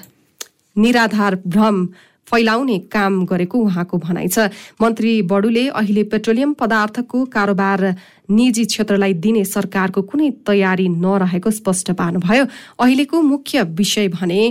निराधार 0.76 1.36
भ्रम 1.48 1.86
फैलाउने 2.28 2.78
काम 2.92 3.14
गरेको 3.26 3.60
उहाँको 3.60 3.98
भनाइ 3.98 4.28
छ। 4.28 4.52
मन्त्री 4.82 5.12
बडुले 5.24 5.68
अहिले 5.72 6.04
पेट्रोलियम 6.12 6.54
पदार्थको 6.54 7.24
कारोबार 7.30 7.82
निजी 8.32 8.66
क्षेत्रलाई 8.66 9.14
दिने 9.24 9.44
सरकारको 9.46 10.02
कुनै 10.02 10.30
तयारी 10.48 10.88
नरहेको 10.90 11.52
स्पष्ट 11.52 11.92
पार्नुभयो। 11.94 12.46
अहिलेको 12.80 13.22
मुख्य 13.24 13.64
विषय 13.80 14.08
भने 14.08 14.42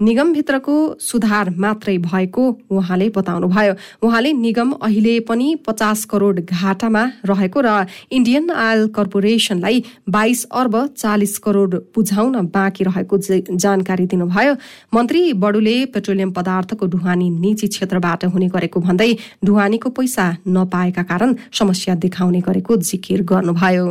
निगमभित्रको 0.00 0.74
सुधार 1.00 1.50
मात्रै 1.58 1.96
भएको 1.98 2.42
उहाँले 2.70 3.08
बताउनुभयो। 3.10 3.74
उहाँले 4.02 4.32
निगम 4.34 4.72
अहिले 4.72 5.18
पनि 5.20 5.54
पचास 5.66 6.04
करोड 6.04 6.40
घाटामा 6.40 7.02
रहेको 7.26 7.60
र 7.60 7.86
इन्डियन 8.10 8.50
आयल 8.50 8.86
कर्पोरेसनलाई 8.94 9.82
बाइस 10.08 10.44
अर्ब 10.52 10.76
चालिस 10.96 11.38
करोड 11.38 11.74
बुझाउन 11.94 12.46
बाँकी 12.54 12.84
रहेको 12.84 13.18
जानकारी 13.18 14.06
दिनुभयो। 14.06 14.54
मन्त्री 14.94 15.32
बडुले 15.34 15.76
पेट्रोलियम 15.94 16.30
पदार्थको 16.30 16.86
ढुवानी 16.86 17.30
निजी 17.30 17.66
क्षेत्रबाट 17.68 18.24
हुने 18.24 18.48
गरेको 18.48 18.80
भन्दै 18.80 19.10
ढुवानीको 19.44 19.90
पैसा 19.90 20.26
नपाएका 20.48 21.02
कारण 21.02 21.34
समस्या 21.52 21.94
देखाउने 21.96 22.40
गरेको 22.40 22.76
जिकिर 22.78 23.22
गर्नुभयो। 23.24 23.86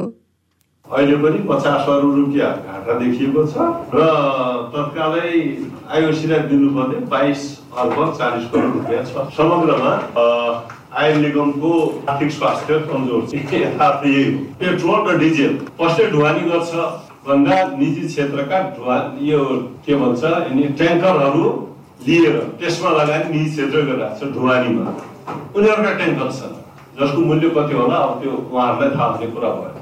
अहिले 0.88 1.16
पनि 1.24 1.40
पचास 1.48 1.88
अरब 1.90 2.16
रुपियाँ 2.16 2.52
घाटा 2.64 2.94
देखिएको 3.00 3.42
छ। 3.52 3.56
र 3.94 4.04
तत्कालै 4.74 5.32
आइओसीलाई 5.92 6.40
दिनुपर्ने 6.48 7.00
बाइस 7.12 7.42
अर्ब 7.76 7.98
चालिस 8.18 8.46
करोड 8.52 8.74
रुपियाँ 8.76 9.04
छ। 9.04 9.28
समग्रमा 9.38 9.92
आयल 10.98 11.18
निगमको 11.22 11.72
आर्थिक 12.10 12.32
स्वास्थ्य 12.32 12.80
कमजोर 12.88 13.22
यथार्थ 13.36 14.06
यही 14.08 14.24
हो। 14.32 14.40
पेट्रोल 14.60 15.00
र 15.08 15.18
डिजेल 15.20 15.54
कसले 15.82 16.06
ढुवानी 16.12 16.50
गर्छ। 16.50 16.72
भन्दा 17.28 17.56
निजी 17.78 18.08
क्षेत्रका 18.08 18.60
ढुवा 18.78 18.96
यो 19.22 19.44
के 19.86 19.96
भन्छ 20.00 20.22
ट्याङ्करहरू 20.80 21.44
लिएर 22.08 22.38
त्यसमा 22.60 22.90
लगानी 22.98 23.28
निजी 23.34 23.50
क्षेत्र 23.52 23.82
गरिरहेको 23.90 24.16
छ 24.20 24.32
ढुवानीमा। 24.36 24.86
उनीहरूका 25.56 25.92
ट्याङ्कर 26.00 26.32
छन्। 26.38 26.56
जसको 27.00 27.20
मूल्य 27.28 27.50
कति 27.58 27.74
होला 27.76 27.98
अब 28.06 28.22
त्यो 28.22 28.32
उहाँहरूलाई 28.32 28.96
थाहा 28.96 29.08
हुने 29.12 29.28
कुरा 29.36 29.50
भयो। 29.58 29.77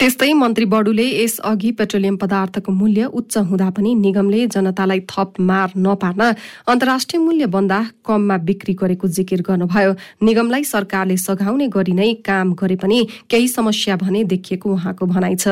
त्यस्तै 0.00 0.32
मन्त्री 0.34 0.64
बडुले 0.66 1.04
यसअघि 1.22 1.70
पेट्रोलियम 1.78 2.16
पदार्थको 2.22 2.72
मूल्य 2.72 3.04
उच्च 3.18 3.34
हुँदा 3.50 3.68
पनि 3.76 3.94
निगमले 3.94 4.40
जनतालाई 4.54 5.00
थप 5.10 5.38
मार 5.48 5.68
नपार्न 5.78 6.22
अन्तर्राष्ट्रिय 6.66 7.22
मूल्य 7.22 7.46
भन्दा 7.54 7.78
कममा 8.06 8.36
बिक्री 8.42 8.74
गरेको 8.82 9.08
जिकिर 9.16 9.40
गर्नुभयो। 9.48 9.92
निगमलाई 10.26 10.64
सरकारले 10.66 11.16
सघाउने 11.16 11.66
गरी 11.76 11.94
नै 11.94 12.12
काम 12.26 12.52
गरे 12.58 12.76
पनि 12.82 12.98
केही 13.30 13.48
समस्या 13.48 13.96
भने 14.02 14.24
देखिएको 14.34 14.72
उहाँको 14.74 15.06
भनाइ 15.06 15.36
छ। 15.38 15.46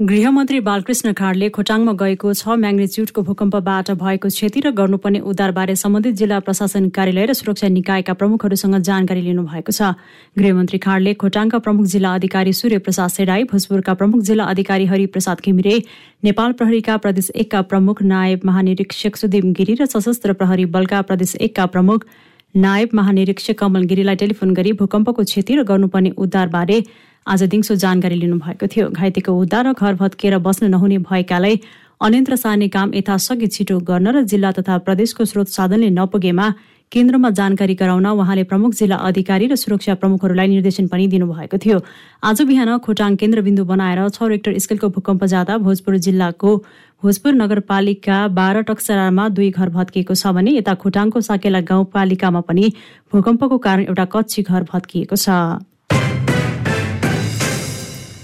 गृहमन्त्री 0.00 0.58
बालकृष्ण 0.60 1.12
खाडले 1.18 1.48
खोटाङमा 1.50 1.92
गएको 2.00 2.32
छ 2.32 2.54
म्याग्नेच्युडको 2.56 3.22
भूकम्पबाट 3.28 3.88
भएको 4.02 4.28
क्षति 4.28 4.60
र 4.60 4.70
गर्नुपर्ने 4.72 5.20
उद्धारबारे 5.30 5.74
सम्बन्धित 5.76 6.14
जिल्ला 6.20 6.38
प्रशासन 6.40 6.88
कार्यालय 6.98 7.26
र 7.26 7.32
सुरक्षा 7.34 7.68
निकायका 7.68 8.14
प्रमुखहरूसँग 8.14 8.76
जानकारी 8.88 9.22
लिनुभएको 9.22 9.72
छ। 9.72 9.90
गृहमन्त्री 10.36 10.78
खाडले 10.86 11.14
खोटाङका 11.18 11.58
प्रमुख 11.66 11.86
जिल्ला 11.94 12.14
अधिकारी 12.14 12.52
सूर्य 12.52 12.78
प्रसाद 12.86 13.10
सेडाई 13.10 13.44
भोजपुरका 13.50 13.94
प्रमुख 13.98 14.22
जिल्ला 14.30 14.44
अधिकारी 14.46 14.86
हरिप्रसाद 14.86 15.44
घिमिरे 15.44 15.74
नेपाल 16.24 16.52
प्रहरीका 16.62 16.96
प्रदेश 17.02 17.30
एकका 17.36 17.62
प्रमुख 17.66 18.02
नायब 18.14 18.46
महानिरीक्षक 18.46 19.22
सुदीप 19.24 19.52
गिरी 19.58 19.78
र 19.82 19.90
सशस्त्र 19.96 20.38
प्रहरी 20.38 20.70
बलका 20.78 21.02
प्रदेश 21.10 21.34
एकका 21.42 21.66
प्रमुख 21.74 22.06
नायब 22.54 22.94
महानिरीक्षक 22.94 23.58
कमल 23.58 23.82
गिरीलाई 23.90 24.16
टेलिफोन 24.16 24.54
गरी 24.54 24.78
भूकम्पको 24.78 25.22
क्षति 25.24 25.56
र 25.56 25.68
गर्नुपर्ने 25.68 26.16
उद्धारबारे 26.18 26.80
आज 27.28 27.42
दिउँसो 27.44 27.74
जानकारी 27.74 28.16
लिनुभएको 28.16 28.66
थियो। 28.66 28.88
घाइतेको 28.88 29.32
उद्धार 29.32 29.66
र 29.68 29.72
घर 29.74 29.94
भत्किएर 30.00 30.38
बस्न 30.40 30.66
नहुने 30.72 30.98
भएकालाई 31.04 31.60
अन्यन्त्र 32.00 32.36
सार्ने 32.36 32.68
काम 32.72 32.94
यथासक्य 32.94 33.46
छिटो 33.46 33.78
गर्न 33.84 34.08
र 34.16 34.22
जिल्ला 34.24 34.52
तथा 34.56 34.78
प्रदेशको 34.80 35.24
स्रोत 35.24 35.48
साधनले 35.48 35.90
नपुगेमा 35.92 36.48
केन्द्रमा 36.92 37.30
जानकारी 37.30 37.74
गराउन 37.74 38.06
उहाँले 38.08 38.44
प्रमुख 38.48 38.74
जिल्ला 38.74 38.96
अधिकारी 39.04 39.46
र 39.46 39.56
सुरक्षा 39.60 39.94
प्रमुखहरूलाई 40.00 40.48
निर्देशन 40.48 40.86
पनि 40.88 41.06
दिनुभएको 41.06 41.58
थियो। 41.60 41.78
आज 42.24 42.42
बिहान 42.48 42.78
खोटाङ 42.80 43.16
केन्द्रबिन्दु 43.20 43.64
बनाएर 43.64 44.08
छ 44.08 44.32
रेक्टर 44.32 44.58
स्केलको 44.58 44.88
भूकम्प 44.96 45.24
जाँदा 45.28 45.58
भोजपुर 45.68 45.96
जिल्लाको 46.00 46.56
भोजपुर 47.02 47.32
नगरपालिका 47.34 48.26
बाह्र 48.32 48.62
टक्सरामा 48.72 49.28
दुई 49.36 49.50
घर 49.52 49.68
भत्किएको 49.76 50.14
छ 50.16 50.32
भने 50.32 50.56
यता 50.56 50.74
खोटाङको 50.80 51.20
साकेला 51.20 51.60
गाउँपालिकामा 51.68 52.40
पनि 52.48 52.72
भूकम्पको 53.12 53.58
कारण 53.58 53.82
एउटा 53.84 54.04
कच्ची 54.16 54.42
घर 54.48 54.62
भत्किएको 54.72 55.16
छ। 55.16 55.28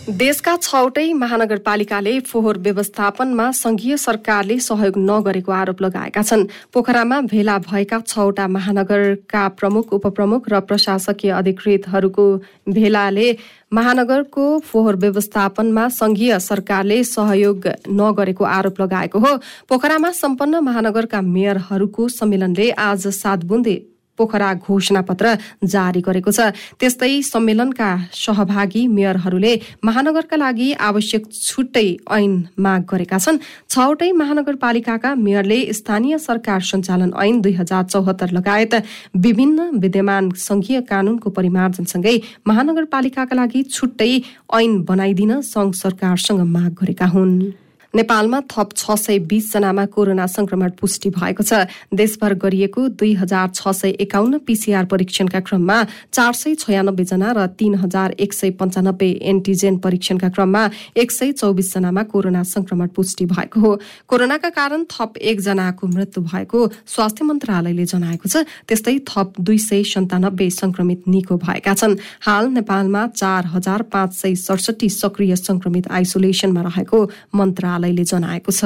देशका 0.04 0.56
छवटै 0.56 1.12
महानगरपालिकाले 1.12 2.18
फोहोर 2.20 2.58
व्यवस्थापनमा 2.58 3.50
संघीय 3.50 3.96
सरकारले 3.96 4.58
सहयोग 4.60 4.98
नगरेको 5.00 5.52
आरोप 5.52 5.80
लगाएका 5.82 6.22
छन्। 6.22 6.44
पोखरामा 6.72 7.20
भेला 7.22 7.56
भएका 7.58 7.98
छवटा 8.06 8.48
महानगरका 8.48 9.46
प्रमुख 9.48 9.92
उपप्रमुख 9.92 10.48
र 10.48 10.60
प्रशासकीय 10.60 11.30
अधिकृतहरूको 11.30 12.26
भेलाले 12.68 13.30
महानगरको 13.72 14.44
फोहोर 14.60 14.96
व्यवस्थापनमा 14.96 15.88
संघीय 15.88 16.38
सरकारले 16.40 17.02
सहयोग 17.04 17.66
नगरेको 17.88 18.44
आरोप 18.44 18.80
लगाएको 18.80 19.18
हो। 19.18 19.36
पोखरामा 19.68 20.10
सम्पन्न 20.12 20.60
महानगरका 20.60 21.20
मेयरहरूको 21.32 22.08
सम्मेलनले 22.10 22.70
आज 22.70 23.08
सात 23.14 23.44
बुन्दे 23.44 23.76
पोखरा 24.18 24.52
घोषणा 24.54 25.00
पत्र 25.00 25.34
जारी 25.64 26.00
गरेको 26.00 26.30
छ। 26.30 26.54
त्यस्तै 26.78 27.22
सम्मेलनका 27.22 27.90
सहभागी 28.12 28.86
मेयरहरूले 28.88 29.54
महानगरका 29.84 30.36
लागि 30.36 30.68
आवश्यक 30.80 31.22
छुट्टै 31.32 31.86
ऐन 32.10 32.32
माग 32.58 32.82
गरेका 32.90 33.18
छन्। 33.18 33.38
छवटै 33.70 34.10
महानगरपालिकाका 34.12 35.14
मेयरले 35.14 35.58
स्थानीय 35.72 36.18
सरकार 36.18 36.60
सञ्चालन 36.70 37.10
ऐन 37.16 37.40
दुई 37.40 37.52
हजार 37.54 37.84
चौहत्तर 37.84 38.30
लगायत 38.32 38.74
विभिन्न 39.16 39.68
विद्यमान 39.78 40.30
संघीय 40.38 40.80
कानूनको 40.90 41.30
परिमार्जनसँगै 41.30 42.16
महानगरपालिकाका 42.46 43.34
लागि 43.36 43.62
छुट्टै 43.70 44.12
ऐन 44.54 44.80
बनाइदिन 44.84 45.40
संघ 45.42 45.72
सरकारसँग 45.74 46.40
माग 46.54 46.72
गरेका 46.80 47.06
हुन्। 47.06 47.63
नेपालमा 47.94 48.40
थप 48.50 48.68
छ 48.76 48.94
सय 48.96 49.18
बीसजनामा 49.30 49.84
कोरोना 49.86 50.26
संक्रमण 50.26 50.70
पुष्टि 50.80 51.10
भएको 51.10 51.42
छ। 51.42 51.66
देशभर 51.94 52.34
गरिएको 52.34 52.88
दुई 52.90 53.12
हजार 53.14 53.48
छ 53.54 53.68
सय 53.72 53.90
एकाउन्न 54.00 54.38
पीसीआर 54.46 54.84
परीक्षणका 54.84 55.40
क्रममा 55.40 55.76
चार 56.10 56.32
सय 56.34 56.54
छयानब्बे 56.58 57.04
जना 57.04 57.32
र 57.32 57.46
तीन 57.54 57.74
हजार 57.78 58.14
एक 58.18 58.32
सय 58.32 58.50
पञ्चानब्बे 58.58 59.10
एन्टिजेन 59.24 59.78
परीक्षणका 59.78 60.28
क्रममा 60.28 60.62
एक 60.96 61.12
सय 61.12 61.32
चौबिस 61.32 61.74
जनामा 61.74 62.02
कोरोना 62.10 62.42
संक्रमण 62.44 62.88
पुष्टि 62.96 63.24
भएको 63.26 63.60
हो। 63.60 63.72
कोरोनाका 64.08 64.50
कारण 64.50 64.84
थप 64.90 65.16
एकजनाको 65.22 65.86
मृत्यु 65.86 66.22
भएको 66.24 66.66
स्वास्थ्य 66.86 67.24
मन्त्रालयले 67.24 67.84
जनाएको 67.84 68.28
छ। 68.28 68.42
त्यस्तै 68.66 68.98
थप 69.06 69.38
दुई 69.40 69.58
सय 69.60 69.82
सन्तानब्बे 69.84 70.50
संक्रमित 70.50 71.06
निको 71.08 71.36
भएका 71.38 71.74
छन्। 71.74 71.96
हाल 72.26 72.44
नेपालमा 72.58 73.06
चार 73.14 73.46
हजार 73.54 73.82
पाँच 73.94 74.12
सय 74.14 74.34
सडसठी 74.34 74.88
सक्रिय 74.90 75.36
संक्रमित 75.38 75.88
आइसोलेसनमा 75.94 76.62
रहेको 76.62 76.98
मन्त्रालय 77.34 77.83
मन्त्रालयले 77.84 78.04
जनाएको 78.04 78.52
छ। 78.52 78.64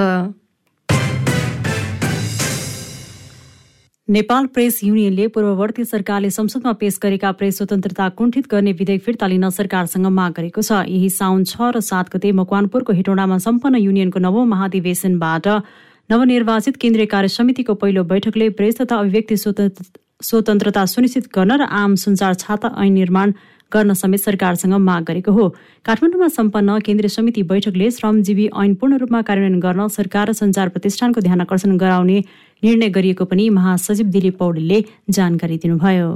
नेपाल 4.09 4.47
प्रेस 4.49 4.81
युनियनले 4.85 5.27
पूर्ववर्ती 5.29 5.85
सरकारले 5.85 6.31
संसदमा 6.31 6.73
पेश 6.81 6.99
गरेका 7.03 7.33
प्रेस 7.33 7.57
स्वतन्त्रता 7.59 8.09
कुण्ठित 8.17 8.47
गर्ने 8.49 8.73
विधेयक 8.73 9.03
फिर्ता 9.05 9.27
लिन 9.27 9.49
सरकारसँग 9.51 10.07
माग 10.09 10.33
गरेको 10.33 10.63
छ। 10.63 10.89
यही 10.89 11.11
साउन 11.11 11.45
छ 11.45 11.61
र 11.77 11.81
सात 11.85 12.09
गते 12.15 12.33
मकवानपुरको 12.33 12.93
हेटौँडामा 12.93 13.39
सम्पन्न 13.39 13.77
युनियनको 13.79 14.19
नवौं 14.19 14.45
महाधिवेशनबाट 14.49 15.47
नवनिर्वाचित 16.11 16.77
केन्द्रीय 16.81 17.07
कार्य 17.07 17.29
समितिको 17.29 17.75
पहिलो 17.77 18.05
बैठकले 18.09 18.49
प्रेस 18.57 18.81
तथा 18.81 18.97
अभिव्यक्ति 18.97 19.37
स्वतन्त्रता 20.25 20.85
सुनिश्चित 20.89 21.29
गर्न 21.29 21.61
र 21.61 21.63
आम 21.69 21.95
सञ्चार 22.01 22.35
छाता 22.35 22.69
ऐन 22.81 22.93
निर्माण 22.93 23.33
गर्न 23.73 23.93
समेत 23.95 24.21
सरकारसँग 24.21 24.75
माग 24.81 25.03
गरेको 25.05 25.33
हो। 25.33 25.49
काठमाडौँमा 25.85 26.29
सम्पन्न 26.29 26.79
केन्द्रीय 26.81 27.09
समिति 27.09 27.43
बैठकले 27.43 27.91
श्रमजीवी 27.91 28.49
ऐन 28.57 28.75
पूर्ण 28.75 28.97
रूपमा 28.99 29.21
कार्यान्वयन 29.23 29.61
गर्न 29.61 29.89
सरकार 29.89 30.29
र 30.29 30.33
सञ्चार 30.33 30.69
प्रतिष्ठानको 30.69 31.21
ध्यान 31.21 31.41
आकर्षण 31.41 31.77
गराउने 31.77 32.19
निर्णय 32.63 32.89
गरिएको 32.89 33.25
पनि 33.25 33.49
महासचिव 33.51 34.07
दिलीप 34.09 34.39
पौडेलले 34.39 34.85
जानकारी 35.11 35.57
दिनुभयो। 35.59 36.11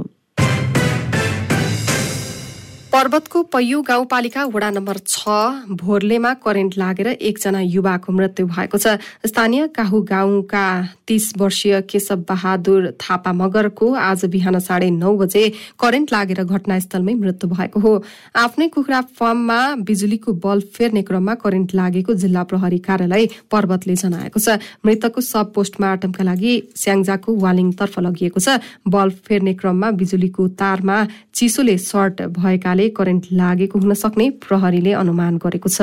पर्वतको 3.03 3.41
पैयु 3.51 3.81
गाउँपालिका 3.83 4.43
वडा 4.47 4.69
नम्बर 4.71 4.97
छ 5.03 5.27
भोरलेमा 5.75 6.33
करेन्ट 6.39 6.77
लागेर 6.77 7.07
एकजना 7.11 7.59
युवाको 7.59 8.11
मृत्यु 8.15 8.45
भएको 8.47 8.77
छ। 8.79 8.95
स्थानीय 9.27 9.67
काहु 9.75 9.99
गाउँका 10.07 10.63
तीस 11.07 11.25
वर्षीय 11.35 11.81
केशव 11.83 12.23
बहादुर 12.29 12.87
थापा 12.95 13.31
मगरको 13.33 13.91
आज 13.99 14.23
बिहान 14.31 14.59
साढे 14.59 14.89
नौ 14.93 15.11
बजे 15.19 15.43
करेन्ट 15.75 16.13
लागेर 16.13 16.43
घटनास्थलमै 16.45 17.13
मृत्यु 17.13 17.49
भएको 17.49 17.79
हो। 17.79 17.91
आफ्नै 18.39 18.67
कुखुरा 18.71 19.01
फार्ममा 19.19 19.59
बिजुलीको 19.83 20.33
बल्ब 20.39 20.71
फेर्ने 20.71 21.03
क्रममा 21.03 21.35
करेन्ट 21.43 21.75
लागेको 21.75 22.13
जिल्ला 22.23 22.43
प्रहरी 22.47 22.79
कार्यालय 22.87 23.27
पर्वतले 23.51 23.95
जनाएको 23.99 24.39
छ। 24.39 24.55
मृतकको 24.79 25.21
सब 25.23 25.51
पोस्टमार्टमका 25.51 26.23
लागि 26.23 26.53
स्याङ्जाको 26.79 27.35
वालिङतर्फ 27.35 27.99
लगिएको 27.99 28.39
छ। 28.39 28.63
बल्ब 28.87 29.19
फेर्ने 29.27 29.53
क्रममा 29.59 29.91
बिजुलीको 29.99 30.47
तारमा 30.55 30.97
चिसोले 31.35 31.77
सर्ट 31.81 32.21
भएकाले 32.39 32.91
करेन्ट 32.97 33.23
लागेको 33.33 33.79
हुन 33.79 33.93
सक्ने 33.95 34.29
प्रहरीले 34.45 34.91
अनुमान 35.01 35.37
गरेको 35.43 35.69
छ। 35.69 35.81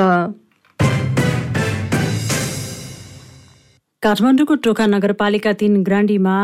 काठमाडौँको 4.03 4.55
टोका 4.65 4.87
नगरपालिका 4.87 5.53
तीन 5.61 5.83
ग्रान्डीमा 5.85 6.35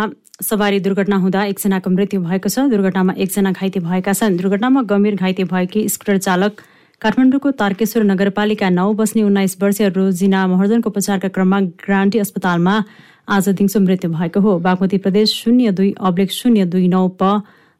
सवारी 0.43 0.79
दुर्घटना 0.85 1.17
हुँदा 1.17 1.45
एकजनाको 1.51 1.91
मृत्यु 1.91 2.21
भएको 2.21 2.49
छ। 2.49 2.69
दुर्घटनामा 2.69 3.13
एकजना 3.17 3.51
घाइते 3.53 3.81
भएका 3.81 4.13
छन्। 4.13 4.37
दुर्घटनामा 4.37 4.83
गम्भीर 4.91 5.15
घाइते 5.17 5.45
भएकी 5.49 5.89
स्कुटर 5.89 6.19
चालक 6.21 6.61
काठमाडौँको 7.03 7.51
तारकेश्वर 7.57 8.03
नगरपालिका 8.05 8.69
नौ 8.71 8.93
बस्ने 8.95 9.23
उन्नाइस 9.23 9.57
वर्षीय 9.63 9.89
रोजिना 9.97 10.47
महर्जनको 10.47 10.91
उपचारका 10.91 11.29
क्रममा 11.29 11.61
ग्रान्टी 11.85 12.19
अस्पतालमा 12.19 12.75
आज 13.29 13.49
दिउँसो 13.51 13.81
मृत्यु 13.81 14.11
भएको 14.11 14.41
हो। 14.41 14.59
बागमती 14.61 14.99
प्रदेश 15.05 15.33
शून्य 15.35 15.73
दुई 15.73 15.91
अब्लेक 16.01 16.33
शून्य 16.33 16.65
दुई 16.67 16.89
नौ 16.89 17.09
प 17.21 17.23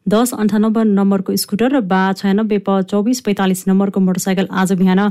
दस 0.09 0.33
अन्ठानब्बे 0.33 0.83
नम्बरको 0.87 1.35
स्कुटर 1.35 1.71
र 1.71 1.79
बा 1.83 2.01
छयानब्बे 2.19 2.57
प 2.67 2.81
चौबिस 2.91 3.19
पैँतालिस 3.21 3.67
नम्बरको 3.67 3.99
मोटरसाइकल 4.01 4.47
आज 4.55 4.71
बिहान 4.79 5.01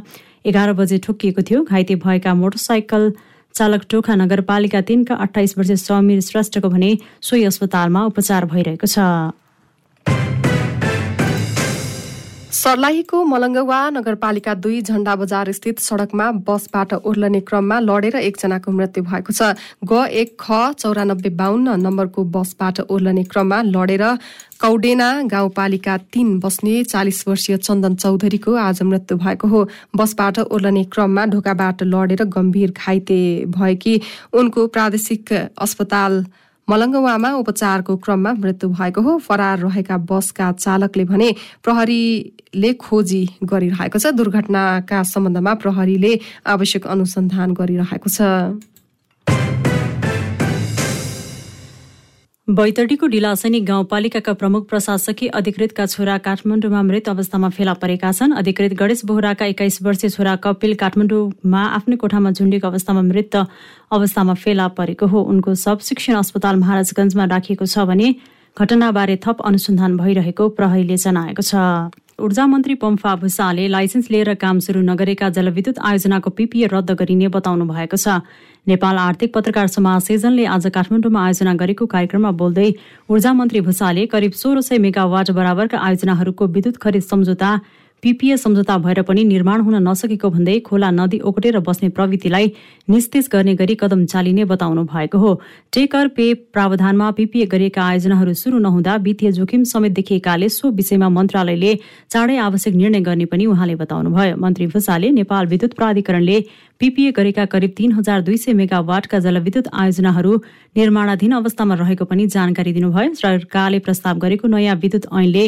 एघार 0.46 0.72
बजे 0.72 0.98
ठोकिएको 1.04 1.42
थियो। 1.48 1.64
घाइते 1.64 1.94
भएका 2.04 2.32
मोटरसाइकल 2.34 3.12
चालक 3.54 3.82
टोखा 3.90 4.14
नगरपालिका 4.16 4.80
तिनका 4.88 5.14
अठाइस 5.24 5.58
वर्षीय 5.58 5.76
समीर 5.82 6.20
श्रेष्ठको 6.28 6.68
भने 6.68 6.90
सोही 7.20 7.44
अस्पतालमा 7.44 8.04
उपचार 8.06 8.44
भइरहेको 8.48 8.86
छ। 8.86 8.98
सर्लाहीको 12.56 13.18
मलङ्गवा 13.30 13.78
नगरपालिका 13.94 14.52
दुई 14.56 14.80
झण्डा 14.82 15.14
बजार 15.16 15.50
स्थित 15.52 15.80
सड़कमा 15.80 16.26
बसबाट 16.46 16.92
ओर्लने 17.02 17.40
क्रममा 17.48 17.80
लडेर 17.80 18.16
एकजनाको 18.18 18.72
मृत्यु 18.72 19.02
भएको 19.04 19.32
छ। 19.32 19.48
ग 19.84 20.06
एक 20.20 20.30
ख 20.40 20.60
चौरानब्बे 20.74 21.30
बाहन्न 21.40 21.74
नम्बरको 21.82 22.24
बसबाट 22.36 22.80
ओर्लने 22.88 23.24
क्रममा 23.28 23.60
लडेर 23.66 24.04
कौडेना 24.56 25.08
गाउँपालिका 25.28 25.96
तीन 26.16 26.38
बस्ने 26.40 26.78
चालिस 26.86 27.20
वर्षीय 27.28 27.56
चन्दन 27.60 28.00
चौधरीको 28.00 28.56
आज 28.62 28.82
मृत्यु 28.88 29.18
भएको 29.18 29.48
हो। 29.48 29.60
बसबाट 29.94 30.38
ओर्लने 30.48 30.84
क्रममा 30.96 31.26
ढोकाबाट 31.36 31.82
लडेर 31.92 32.24
गम्भीर 32.32 32.72
घाइते 32.72 33.20
भएकी 33.52 34.00
उनको 34.32 34.66
प्रादेशिक 34.72 35.32
अस्पताल 35.60 36.24
मलङ्गवामा 36.68 37.30
उपचारको 37.40 37.96
क्रममा 38.02 38.32
मृत्यु 38.42 38.68
भएको 38.68 39.00
हो। 39.00 39.12
फरार 39.22 39.58
रहेका 39.58 39.96
बसका 40.02 40.52
चालकले 40.52 41.04
भने 41.06 41.28
प्रहरीले 41.62 42.72
खोजी 42.74 43.22
गरिरहेको 43.46 43.98
छ। 43.98 44.10
दुर्घटनाका 44.10 45.02
सम्बन्धमा 45.02 45.52
प्रहरीले 45.62 46.12
आवश्यक 46.42 46.86
अनुसन्धान 46.86 47.54
गरिरहेको 47.54 48.08
छ। 48.10 48.18
बैतडीको 52.48 53.06
डिलासैनिक 53.06 53.64
गाउँपालिकाका 53.66 54.32
प्रमुख 54.32 54.68
प्रशासकीय 54.68 55.28
अधिकृतका 55.34 55.86
छोरा 55.86 56.16
काठमाडौँमा 56.22 56.82
मृत 56.82 57.08
अवस्थामा 57.08 57.48
फेला 57.50 57.72
परेका 57.74 58.12
छन्। 58.12 58.32
अधिकृत 58.38 58.72
गणेश 58.78 59.02
बोहराका 59.04 59.44
एक्काइस 59.44 59.82
वर्षीय 59.82 60.10
छोरा 60.10 60.34
कपिल 60.38 60.74
काठमाडौँमा 60.78 61.62
आफ्नै 61.74 61.96
कोठामा 61.98 62.30
झुन्डेको 62.30 62.66
अवस्थामा 62.68 63.02
मृत 63.02 63.36
अवस्थामा 63.90 64.34
फेला 64.38 64.68
परेको 64.78 65.06
हो। 65.06 65.22
उनको 65.26 65.54
सब 65.58 65.78
शिक्षण 65.82 66.14
अस्पताल 66.14 66.56
महाराजगंजमा 66.62 67.24
राखिएको 67.34 67.66
छ 67.66 67.78
भने 67.82 68.14
घटनाबारे 68.56 69.18
थप 69.26 69.42
अनुसन्धान 69.42 69.96
भइरहेको 69.98 70.48
प्रहरीले 70.54 70.96
जनाएको 71.02 71.42
छ। 71.42 71.54
ऊर्जा 72.18 72.46
मन्त्री 72.46 72.74
पम्फा 72.74 73.14
भूषाले 73.14 73.66
लाइसेन्स 73.68 74.10
लिएर 74.10 74.32
काम 74.40 74.58
सुरु 74.58 74.80
नगरेका 74.82 75.28
जलविद्युत 75.36 75.78
आयोजनाको 75.78 76.30
पिपिए 76.30 76.66
रद्द 76.72 76.90
गरिने 76.96 77.28
बताउनु 77.28 77.64
भएको 77.68 77.96
छ। 77.96 78.24
नेपाल 78.66 78.96
आर्थिक 78.98 79.34
पत्रकार 79.34 79.66
समासेजनले 79.68 80.44
आज 80.48 80.66
काठमाडौँमा 80.72 81.24
आयोजना 81.24 81.54
गरेको 81.60 81.86
कार्यक्रममा 81.86 82.30
बोल्दै 82.40 82.72
ऊर्जा 83.12 83.32
मन्त्री 83.36 83.60
भूषाले 83.68 84.06
करिब 84.08 84.32
सोह्र 84.32 84.60
सय 84.64 84.78
मेगावाट 84.80 85.30
बराबरका 85.36 85.78
आयोजनाहरूको 85.78 86.46
विद्युत 86.56 86.76
खरिद 86.80 87.04
सम्झौता 87.04 87.50
पिपिए 88.02 88.36
सम्झौता 88.36 88.76
भएर 88.78 89.00
पनि 89.02 89.22
निर्माण 89.24 89.60
हुन 89.60 89.76
नसकेको 89.82 90.28
भन्दै 90.30 90.58
खोला 90.60 90.90
नदी 90.90 91.18
ओगटेर 91.20 91.58
बस्ने 91.60 91.88
प्रवृत्तिलाई 91.90 92.50
निस्तेज 92.88 93.28
गर्ने 93.32 93.54
गरी 93.54 93.74
कदम 93.74 94.04
चालिने 94.06 94.44
बताउनु 94.44 94.84
भएको 94.84 95.18
हो। 95.18 95.32
टेकर 95.72 96.08
पे 96.08 96.26
प्रावधानमा 96.54 97.10
पिपिए 97.12 97.46
गरिएका 97.46 97.82
आयोजनाहरू 97.84 98.34
सुरु 98.34 98.58
नहुँदा 98.58 98.96
वित्तीय 99.02 99.32
जोखिम 99.32 99.64
समेत 99.64 99.92
देखिएकाले 99.92 100.48
सो 100.48 100.70
विषयमा 100.72 101.08
मन्त्रालयले 101.08 101.74
चाँडै 102.10 102.36
आवश्यक 102.38 102.74
निर्णय 102.74 103.00
गर्ने 103.00 103.24
पनि 103.26 103.46
उहाँले 103.46 103.74
बताउनुभयो। 103.76 104.36
मन्त्री 104.36 104.66
भूषाले 104.66 105.10
नेपाल 105.18 105.46
विद्युत 105.46 105.74
प्राधिकरणले 105.74 106.40
पिपिए 106.80 107.10
गरेका 107.12 107.44
करिब 107.46 107.72
तीन 107.76 107.92
हजार 107.92 108.20
दुई 108.22 108.36
सय 108.36 108.52
मेगावाटका 108.52 109.18
जलविद्युत 109.18 109.68
आयोजनाहरू 109.74 110.36
निर्माणाधीन 110.76 111.32
अवस्थामा 111.34 111.74
रहेको 111.74 112.04
पनि 112.04 112.26
जानकारी 112.28 112.72
दिनुभयो। 112.72 113.14
सरकारले 113.16 113.78
प्रस्ताव 113.80 114.18
गरेको 114.18 114.48
नयाँ 114.48 114.76
विद्युत 114.76 115.08
ऐनले 115.12 115.46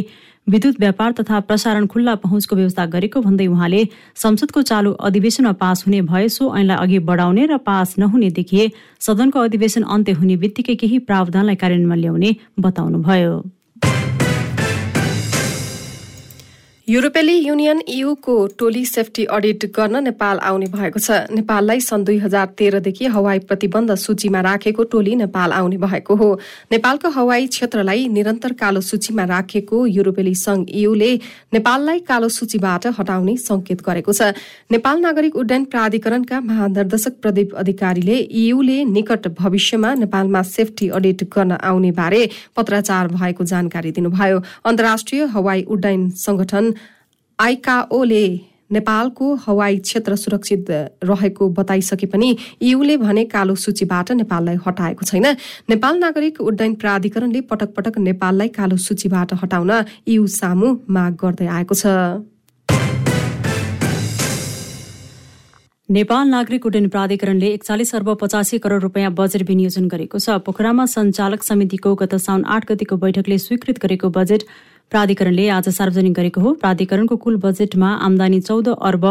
विद्युत 0.49 0.79
व्यापार 0.81 1.13
तथा 1.13 1.41
प्रसारण 1.41 1.87
खुल्ला 1.87 2.15
पहुँचको 2.15 2.57
व्यवस्था 2.57 2.85
गरेको 2.87 3.21
भन्दै 3.21 3.47
उहाँले 3.47 3.85
संसदको 4.17 4.63
चालु 4.63 4.93
अधिवेशनमा 5.09 5.53
पास 5.61 5.85
हुने 5.87 6.01
भए 6.09 6.29
सो 6.29 6.55
ऐनलाई 6.57 6.77
अघि 6.77 6.99
बढाउने 7.11 7.47
र 7.47 7.57
पास 7.67 7.95
नहुने 7.99 8.31
देखिए 8.41 8.71
सदनको 9.01 9.41
अधिवेशन 9.41 9.83
अन्त्य 9.83 10.13
हुने 10.13 10.37
बित्तिकै 10.37 10.75
केही 10.75 10.99
प्रावधानलाई 11.05 11.57
कार्यान्वयनमा 11.57 11.95
ल्याउने 11.95 12.35
बताउनुभयो। 12.61 13.37
युरोपेली 16.89 17.33
युनियन 17.37 17.81
इयूको 17.87 18.35
टोली 18.59 18.85
सेफ्टी 18.87 19.25
अडिट 19.29 19.65
गर्न 19.77 20.03
नेपाल 20.05 20.39
आउने 20.41 20.67
भएको 20.67 20.99
छ। 20.99 21.17
नेपाललाई 21.31 21.81
सन् 21.81 22.05
दुई 22.05 22.17
हजार 22.19 22.47
तेह्रदेखि 22.59 23.07
हवाई 23.07 23.39
प्रतिबन्ध 23.45 23.95
सूचीमा 23.95 24.41
राखेको 24.41 24.85
टोली 24.89 25.15
नेपाल 25.15 25.53
आउने 25.53 25.77
भएको 25.77 26.15
हो। 26.17 26.29
नेपालको 26.73 27.09
हवाई 27.11 27.47
क्षेत्रलाई 27.47 28.07
निरन्तर 28.09 28.53
कालो 28.55 28.81
सूचीमा 28.81 29.25
राखेको 29.27 29.85
युरोपेली 29.89 30.35
संघ 30.35 30.65
इयूले 30.71 31.11
नेपाललाई 31.53 31.99
कालो 32.09 32.29
सूचीबाट 32.31 32.87
हटाउने 32.99 33.37
संकेत 33.37 33.85
गरेको 33.85 34.13
छ। 34.13 34.33
नेपाल 34.73 35.01
नागरिक 35.01 35.37
उड्डयन 35.37 35.65
प्राधिकरणका 35.69 36.41
महानिर्देशक 36.41 37.21
प्रदीप 37.21 37.55
अधिकारीले 37.59 38.17
इयूले 38.17 38.79
निकट 38.87 39.29
भविष्यमा 39.37 39.93
नेपालमा 40.01 40.43
सेफ्टी 40.55 40.89
अडिट 40.97 41.29
गर्न 41.37 41.61
आउने 41.61 41.93
बारे 42.01 42.25
पत्राचार 42.57 43.13
भएको 43.13 43.45
जानकारी 43.45 43.93
दिनुभयो। 43.93 44.43
अन्तर्राष्ट्रिय 44.65 45.25
हवाई 45.37 45.69
उड्डयन 45.69 46.11
संगठन 46.25 46.75
आइकाओले 47.39 48.25
नेपालको 48.73 49.27
हवाई 49.43 49.77
क्षेत्र 49.79 50.17
सुरक्षित 50.17 50.71
रहेको 51.05 51.49
बताइसके 51.51 52.07
पनि 52.07 52.37
इयूले 52.63 52.97
भने 52.99 53.25
कालो 53.25 53.55
सूचीबाट 53.55 54.11
नेपाललाई 54.13 54.57
हटाएको 54.67 55.05
छैन। 55.07 55.27
नेपाल 55.71 55.99
नागरिक 55.99 56.41
उड्डयन 56.41 56.75
प्राधिकरणले 56.75 57.41
पटक 57.47 57.75
पटक 57.77 57.99
नेपाललाई 58.01 58.49
कालो 58.59 58.77
सूचीबाट 58.77 59.35
हटाउन 59.43 59.71
इयू 60.09 60.27
सामु 60.35 60.75
माग 60.91 61.15
गर्दै 61.23 61.47
आएको 61.49 61.75
छ। 61.75 61.87
नेपाल 65.89 66.29
नागरिक 66.29 66.67
उड्डयन 66.67 66.89
प्राधिकरणले 66.91 67.49
एकचालिस 67.51 67.95
अर्ब 67.95 68.09
पचासी 68.21 68.59
करोड 68.59 68.83
रुपियाँ 68.83 69.13
बजेट 69.15 69.43
विनियोजन 69.49 69.87
गरेको 69.89 70.19
छ। 70.19 70.43
पोखरामा 70.45 70.85
सञ्चालक 70.87 71.43
समितिको 71.45 71.95
गत 72.03 72.15
साउन 72.21 72.45
आठ 72.45 72.67
गतिको 72.73 72.97
बैठकले 72.99 73.39
स्वीकृत 73.39 73.79
गरेको 73.81 74.11
बजेट 74.19 74.43
प्राधिकरणले 74.93 75.49
आज 75.51 75.69
सार्वजनिक 75.69 76.13
गरेको 76.15 76.41
हो। 76.41 76.53
प्राधिकरणको 76.61 77.17
कुल 77.17 77.37
बजेटमा 77.39 77.89
आमदानी 78.03 78.41
चौध 78.41 78.69
अर्ब 78.71 79.05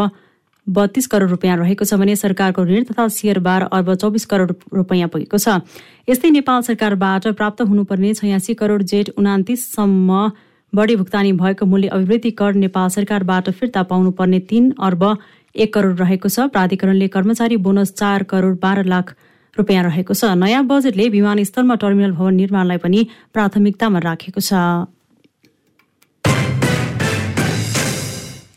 बत्तीस 0.68 1.08
करोड 1.08 1.30
रुपियाँ 1.30 1.58
रहेको 1.58 1.86
छ 1.86 1.94
भने 1.94 2.16
सरकारको 2.18 2.64
ऋण 2.66 2.84
तथा 2.84 3.08
सेयर 3.08 3.40
बाह्र 3.40 3.68
अर्ब 3.72 3.94
चौबिस 3.96 4.26
करोड 4.26 4.52
रुपियाँ 4.74 5.08
पुगेको 5.10 5.38
छ। 5.38 5.62
यस्तै 6.10 6.30
नेपाल 6.32 6.62
सरकारबाट 6.68 7.28
प्राप्त 7.38 7.62
हुनुपर्ने 7.70 8.14
छयासी 8.14 8.54
करोड 8.56 8.84
जेठ 8.84 9.10
उनातिससम्म 9.16 10.20
बढी 10.74 10.96
भुक्तानी 10.96 11.32
भएको 11.36 11.66
मूल्य 11.66 11.88
अभिवृद्धि 11.94 12.32
कर 12.42 12.54
नेपाल 12.66 12.90
सरकारबाट 12.90 13.50
फिर्ता 13.54 13.84
पाउनुपर्ने 13.86 14.40
तीन 14.50 14.74
अर्ब 14.82 15.04
एक 15.56 15.74
करोड 15.74 16.02
रहेको 16.02 16.30
छ। 16.30 16.50
प्राधिकरणले 16.52 17.08
कर्मचारी 17.16 17.58
बोनस 17.62 17.94
चार 17.94 18.24
करोड 18.26 18.60
बाह्र 18.60 18.84
लाख 18.88 19.16
रुपियाँ 19.58 19.84
रहेको 19.84 20.14
छ। 20.14 20.36
नयाँ 20.36 20.66
बजेटले 20.66 21.10
विमानस्थलमा 21.16 21.76
टर्मिनल 21.78 22.12
भवन 22.12 22.34
निर्माणलाई 22.36 22.78
पनि 22.84 23.08
प्राथमिकतामा 23.34 24.00
राखेको 24.02 24.42
छ। 24.42 24.54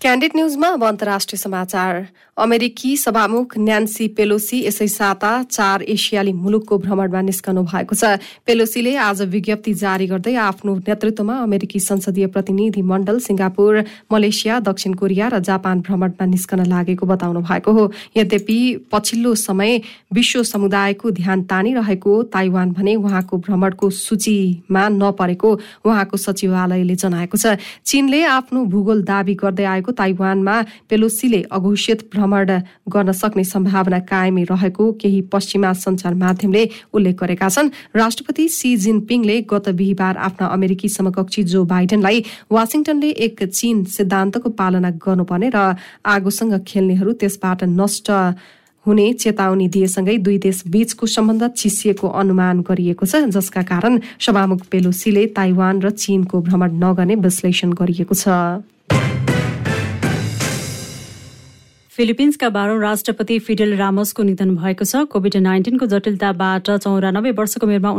क्यान्डिड 0.01 0.33
न्यूजमा 0.37 0.69
अब 0.69 0.85
अन्तर्राष्ट्रिय 0.85 1.39
समाचार। 1.39 2.07
अमेरिकी 2.41 2.97
सभामुख 2.97 3.57
न्यान्सी 3.59 4.07
पेलोसी 4.17 4.59
यसै 4.67 4.87
साता 4.89 5.33
चार 5.45 5.83
एसियाली 5.85 6.33
मुलुकको 6.33 6.79
भ्रमणमा 6.79 7.21
निस्कनु 7.21 7.63
भएको 7.63 7.95
छ। 7.95 8.17
पेलोसीले 8.49 8.95
आज 8.97 9.21
विज्ञप्ति 9.29 9.75
जारी 9.77 10.07
गर्दै 10.07 10.35
आफ्नो 10.41 10.75
नेतृत्वमा 10.89 11.37
अमेरिकी 11.39 11.81
संसदीय 11.81 12.27
प्रतिनिधि 12.33 12.83
मण्डल 12.83 13.19
सिंगापुर 13.21 13.85
मलेसिया 14.13 14.61
दक्षिण 14.65 14.95
कोरिया 14.97 15.29
र 15.29 15.39
जापान 15.45 15.81
भ्रमणमा 15.85 16.25
निस्कन 16.33 16.65
लागेको 16.65 17.07
बताउनु 17.07 17.41
भएको 17.45 17.73
हो। 17.73 17.85
यद्यपि 18.17 18.59
पछिल्लो 18.89 19.35
समय 19.37 19.81
विश्व 20.17 20.43
समुदायको 20.45 21.11
ध्यान 21.21 21.43
तानिरहेको 21.53 22.23
ताइवान 22.33 22.73
भने 22.73 22.97
उहाँको 22.97 23.39
भ्रमणको 23.45 23.91
सूचीमा 24.01 24.89
नपरेको 24.97 25.51
उहाँको 25.85 26.17
सचिवालयले 26.17 26.97
जनाएको 26.97 27.37
छ। 27.37 27.61
चीनले 27.85 28.25
आफ्नो 28.41 28.65
भूगोल 28.65 29.05
दावी 29.05 29.35
गर्दै 29.37 29.65
आएको 29.67 29.89
ताइवानमा 29.93 30.57
पेलोसीले 30.91 31.41
अघोषित 31.53 32.03
भ्रमण 32.13 32.51
गर्न 32.89 33.13
सक्ने 33.13 33.45
सम्भावना 33.45 33.99
कायमै 34.11 34.45
रहेको 34.45 34.93
केही 35.01 35.21
पश्चिमा 35.33 35.73
सञ्चार 35.75 36.15
माध्यमले 36.15 36.69
उल्लेख 36.93 37.17
गरेका 37.21 37.49
छन्। 37.49 37.71
राष्ट्रपति 37.97 38.49
सी 38.51 38.77
जिनपिङले 38.77 39.41
गत 39.51 39.69
बिहिबार 39.75 40.17
आफ्ना 40.19 40.47
अमेरिकी 40.49 40.89
समकक्षी 40.91 41.43
जो 41.43 41.65
बाइडेनलाई 41.65 42.25
वासिङटनले 42.51 43.11
एक 43.27 43.43
चीन 43.45 43.85
सिद्धान्तको 43.89 44.51
पालना 44.51 44.91
गर्नुपर्ने 44.99 45.51
र 45.55 45.75
आगोसँग 46.07 46.59
खेल्नेहरू 46.67 47.13
त्यसबाट 47.21 47.65
नष्ट 47.65 48.11
हुने 48.87 49.13
चेतावनी 49.13 49.67
दिएसँगै 49.69 50.17
दुई 50.19 50.37
देश 50.39 50.63
बीचको 50.67 51.07
सम्बन्ध 51.07 51.49
चिसिएको 51.53 52.09
अनुमान 52.21 52.61
गरिएको 52.65 53.07
छ 53.07 53.29
जसका 53.29 53.63
कारण 53.63 54.01
सभामुख 54.19 54.61
पेलोसीले 54.73 55.27
ताइवान 55.37 55.81
र 55.83 55.91
चीनको 55.93 56.41
भ्रमण 56.41 56.81
नगर्ने 56.81 57.15
विश्लेषण 57.21 57.73
गरिएको 57.77 58.15
छ। 58.15 58.29
फिलिपिन्सका 62.01 62.49
बाह्रौं 62.49 62.81
राष्ट्रपति 62.81 63.39
फिडेल 63.39 63.75
रामोसको 63.77 64.23
निधन 64.23 64.55
भएको 64.57 64.85
छ। 64.85 65.05
कोभिड 65.13 65.37
नाइन्टिनको 65.37 65.87
जटिलताबाट 65.87 66.71
चौरानब्बे 66.81 67.31
वर्षको 67.37 67.67
उमेरमा 67.67 67.91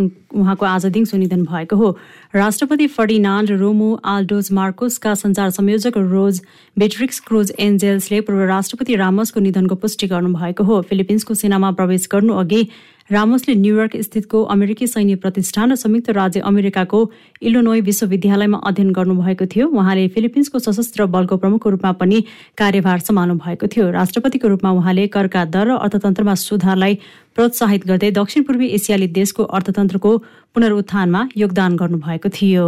उहाँको 0.42 0.66
आज 0.66 0.86
दिउँसो 0.88 1.18
निधन 1.18 1.44
भएको 1.46 1.76
हो। 1.78 1.90
राष्ट्रपति 2.36 2.88
फर्डिनान्ड 2.90 3.52
रोमो 3.62 3.94
आल्डोज 4.04 4.52
मार्कोसका 4.52 5.14
संचार 5.14 5.50
संयोजक 5.52 5.98
रोज 5.98 6.42
बेट्रिक्स 6.78 7.20
क्रुज 7.28 7.54
एन्जेल्सले 7.60 8.22
पूर्व 8.26 8.42
राष्ट्रपति 8.50 8.96
रामोसको 8.96 9.40
निधनको 9.40 9.76
पुष्टि 9.78 10.08
गर्नुभएको 10.08 10.64
हो। 10.64 10.82
फिलिपिन्सको 10.82 11.34
सेनामा 11.36 11.72
प्रवेश 11.78 12.08
गर्नु 12.12 12.34
अघि 12.42 12.68
रामोसले 13.12 13.54
न्युयोर्क 13.56 13.96
स्थितको 14.02 14.42
अमेरिकी 14.54 14.88
सैन्य 14.88 15.16
प्रतिष्ठान 15.16 15.72
र 15.72 15.76
संयुक्त 15.76 16.10
राज्य 16.10 16.40
अमेरिकाको 16.40 17.00
इलोनोई 17.42 17.82
विश्वविद्यालयमा 17.82 18.58
अध्ययन 18.64 18.92
गर्नुभएको 18.92 19.46
थियो। 19.46 19.68
उहाँले 19.68 20.08
फिलिपिन्सको 20.08 20.60
सशस्त्र 20.60 21.06
बलको 21.12 21.38
प्रमुखको 21.38 21.70
रूपमा 21.70 21.92
पनि 22.00 22.24
कार्यभार 22.58 23.00
सम्हाल्नु 23.02 23.36
भएको 23.36 23.68
थियो। 23.68 23.90
राष्ट्रपतिको 23.92 24.48
रूपमा 24.48 24.72
उहाँले 24.72 25.08
करका 25.12 25.44
दर 25.52 25.68
र 25.68 25.78
अर्थतन्त्रमा 25.82 26.36
सुधारलाई 26.46 26.98
प्रोत्साहित 27.36 27.88
गर्दै 27.88 28.12
दक्षिण 28.12 28.44
पूर्वी 28.48 28.68
एसियाली 28.80 29.08
देशको 29.20 29.44
अर्थतन्त्रको 29.44 30.18
पुनरुत्थानमा 30.56 31.28
योगदान 31.38 31.76
गर्नुभएको 31.76 32.30
थियो। 32.32 32.68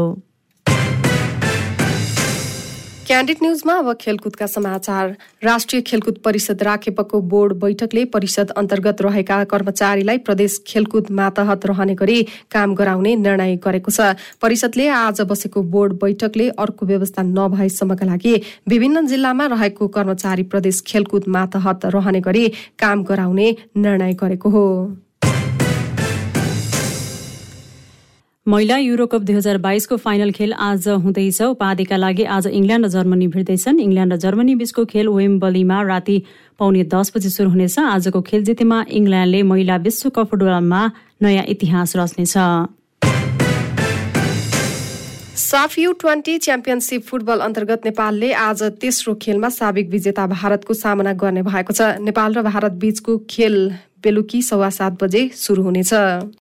क्यान्डिड 3.08 3.38
न्यूजमा 3.44 3.74
अब 3.78 3.92
खेलकुदका 4.02 4.46
समाचार। 4.48 5.16
राष्ट्रिय 5.44 5.82
खेलकुद 5.82 6.18
परिषद 6.24 6.62
राखेपको 6.64 7.20
बोर्ड 7.22 7.54
बैठकले 7.60 8.04
परिषद 8.06 8.50
अन्तर्गत 8.52 9.02
रहेका 9.02 9.44
कर्मचारीलाई 9.44 10.18
प्रदेश 10.20 10.58
खेलकुद 10.68 11.12
मातहत 11.12 11.66
रहने 11.66 11.96
गरी 11.96 12.22
काम 12.52 12.76
गराउने 12.76 13.16
निर्णय 13.18 13.56
गरेको 13.60 13.92
छ। 13.92 14.16
परिषदले 14.42 14.88
आज 14.90 15.22
बसेको 15.28 15.64
बोर्ड 15.68 15.94
बैठकले 16.00 16.50
अर्को 16.58 16.86
व्यवस्था 16.86 17.22
नभएसम्मका 17.28 18.06
लागि 18.06 18.36
विभिन्न 18.70 19.06
जिल्लामा 19.08 19.46
रहेको 19.52 19.88
कर्मचारी 19.90 20.44
प्रदेश 20.48 20.82
खेलकुद 20.88 21.28
मातहत 21.28 21.86
रहने 21.94 22.22
गरी 22.22 22.48
काम 22.80 23.04
गराउने 23.04 23.56
निर्णय 23.78 24.14
गरेको 24.16 24.50
हो। 24.50 24.66
महिला 28.48 28.78
युरोकप 28.78 29.22
दुई 29.24 29.36
हजार 29.36 29.58
बाइसको 29.58 29.98
फाइनल 29.98 30.32
खेल 30.32 30.54
आज 30.54 30.88
हुँदैछ। 30.88 31.42
उपाधिका 31.42 31.98
लागि 31.98 32.24
आज 32.28 32.48
इङ्ल्यान्ड 32.48 32.86
र 32.86 32.90
जर्मनी 32.90 33.28
भिड्दैछन्। 33.28 33.80
इङ्ल्यान्ड 33.80 34.14
र 34.14 34.18
जर्मनी 34.18 34.56
बीचको 34.56 34.84
खेल 34.86 35.08
वेम्बलीमा 35.08 35.82
राति 35.82 36.18
पाउने 36.60 36.84
दस 36.84 37.12
बजी 37.16 37.30
सुरु 37.30 37.50
हुनेछ। 37.50 37.80
आजको 37.80 38.22
खेल 38.22 38.44
जितेमा 38.44 38.86
इङ्ल्यान्डले 38.92 39.44
महिला 39.44 39.76
विश्वकप 39.88 40.28
फुटबलमा 40.28 40.82
नयाँ 41.24 41.46
इतिहास 41.56 41.96
रच्नेछ। 41.96 42.36
SAFF 45.40 45.80
U 45.80 45.94
twenty 46.04 46.38
championship 46.38 47.02
football 47.08 47.40
अन्तर्गत 47.40 47.86
नेपालले 47.86 48.34
आज 48.34 48.64
तेस्रो 48.84 49.16
खेलमा 49.24 49.50
साबिक 49.50 49.90
विजेता 49.90 50.28
भारतको 50.28 50.74
सामना 50.74 51.14
गर्ने 51.16 51.48
भएको 51.48 51.72
छ। 51.72 51.96
नेपाल 52.04 52.34
र 52.36 52.42
भारत 52.44 52.72
बीचको 52.76 53.18
खेल 53.24 53.56
बेलुकी 54.04 54.42
सवा 54.44 54.70
सात 54.70 55.04
बजे 55.04 55.30
सुरु 55.32 55.64
हुनेछ। 55.64 56.28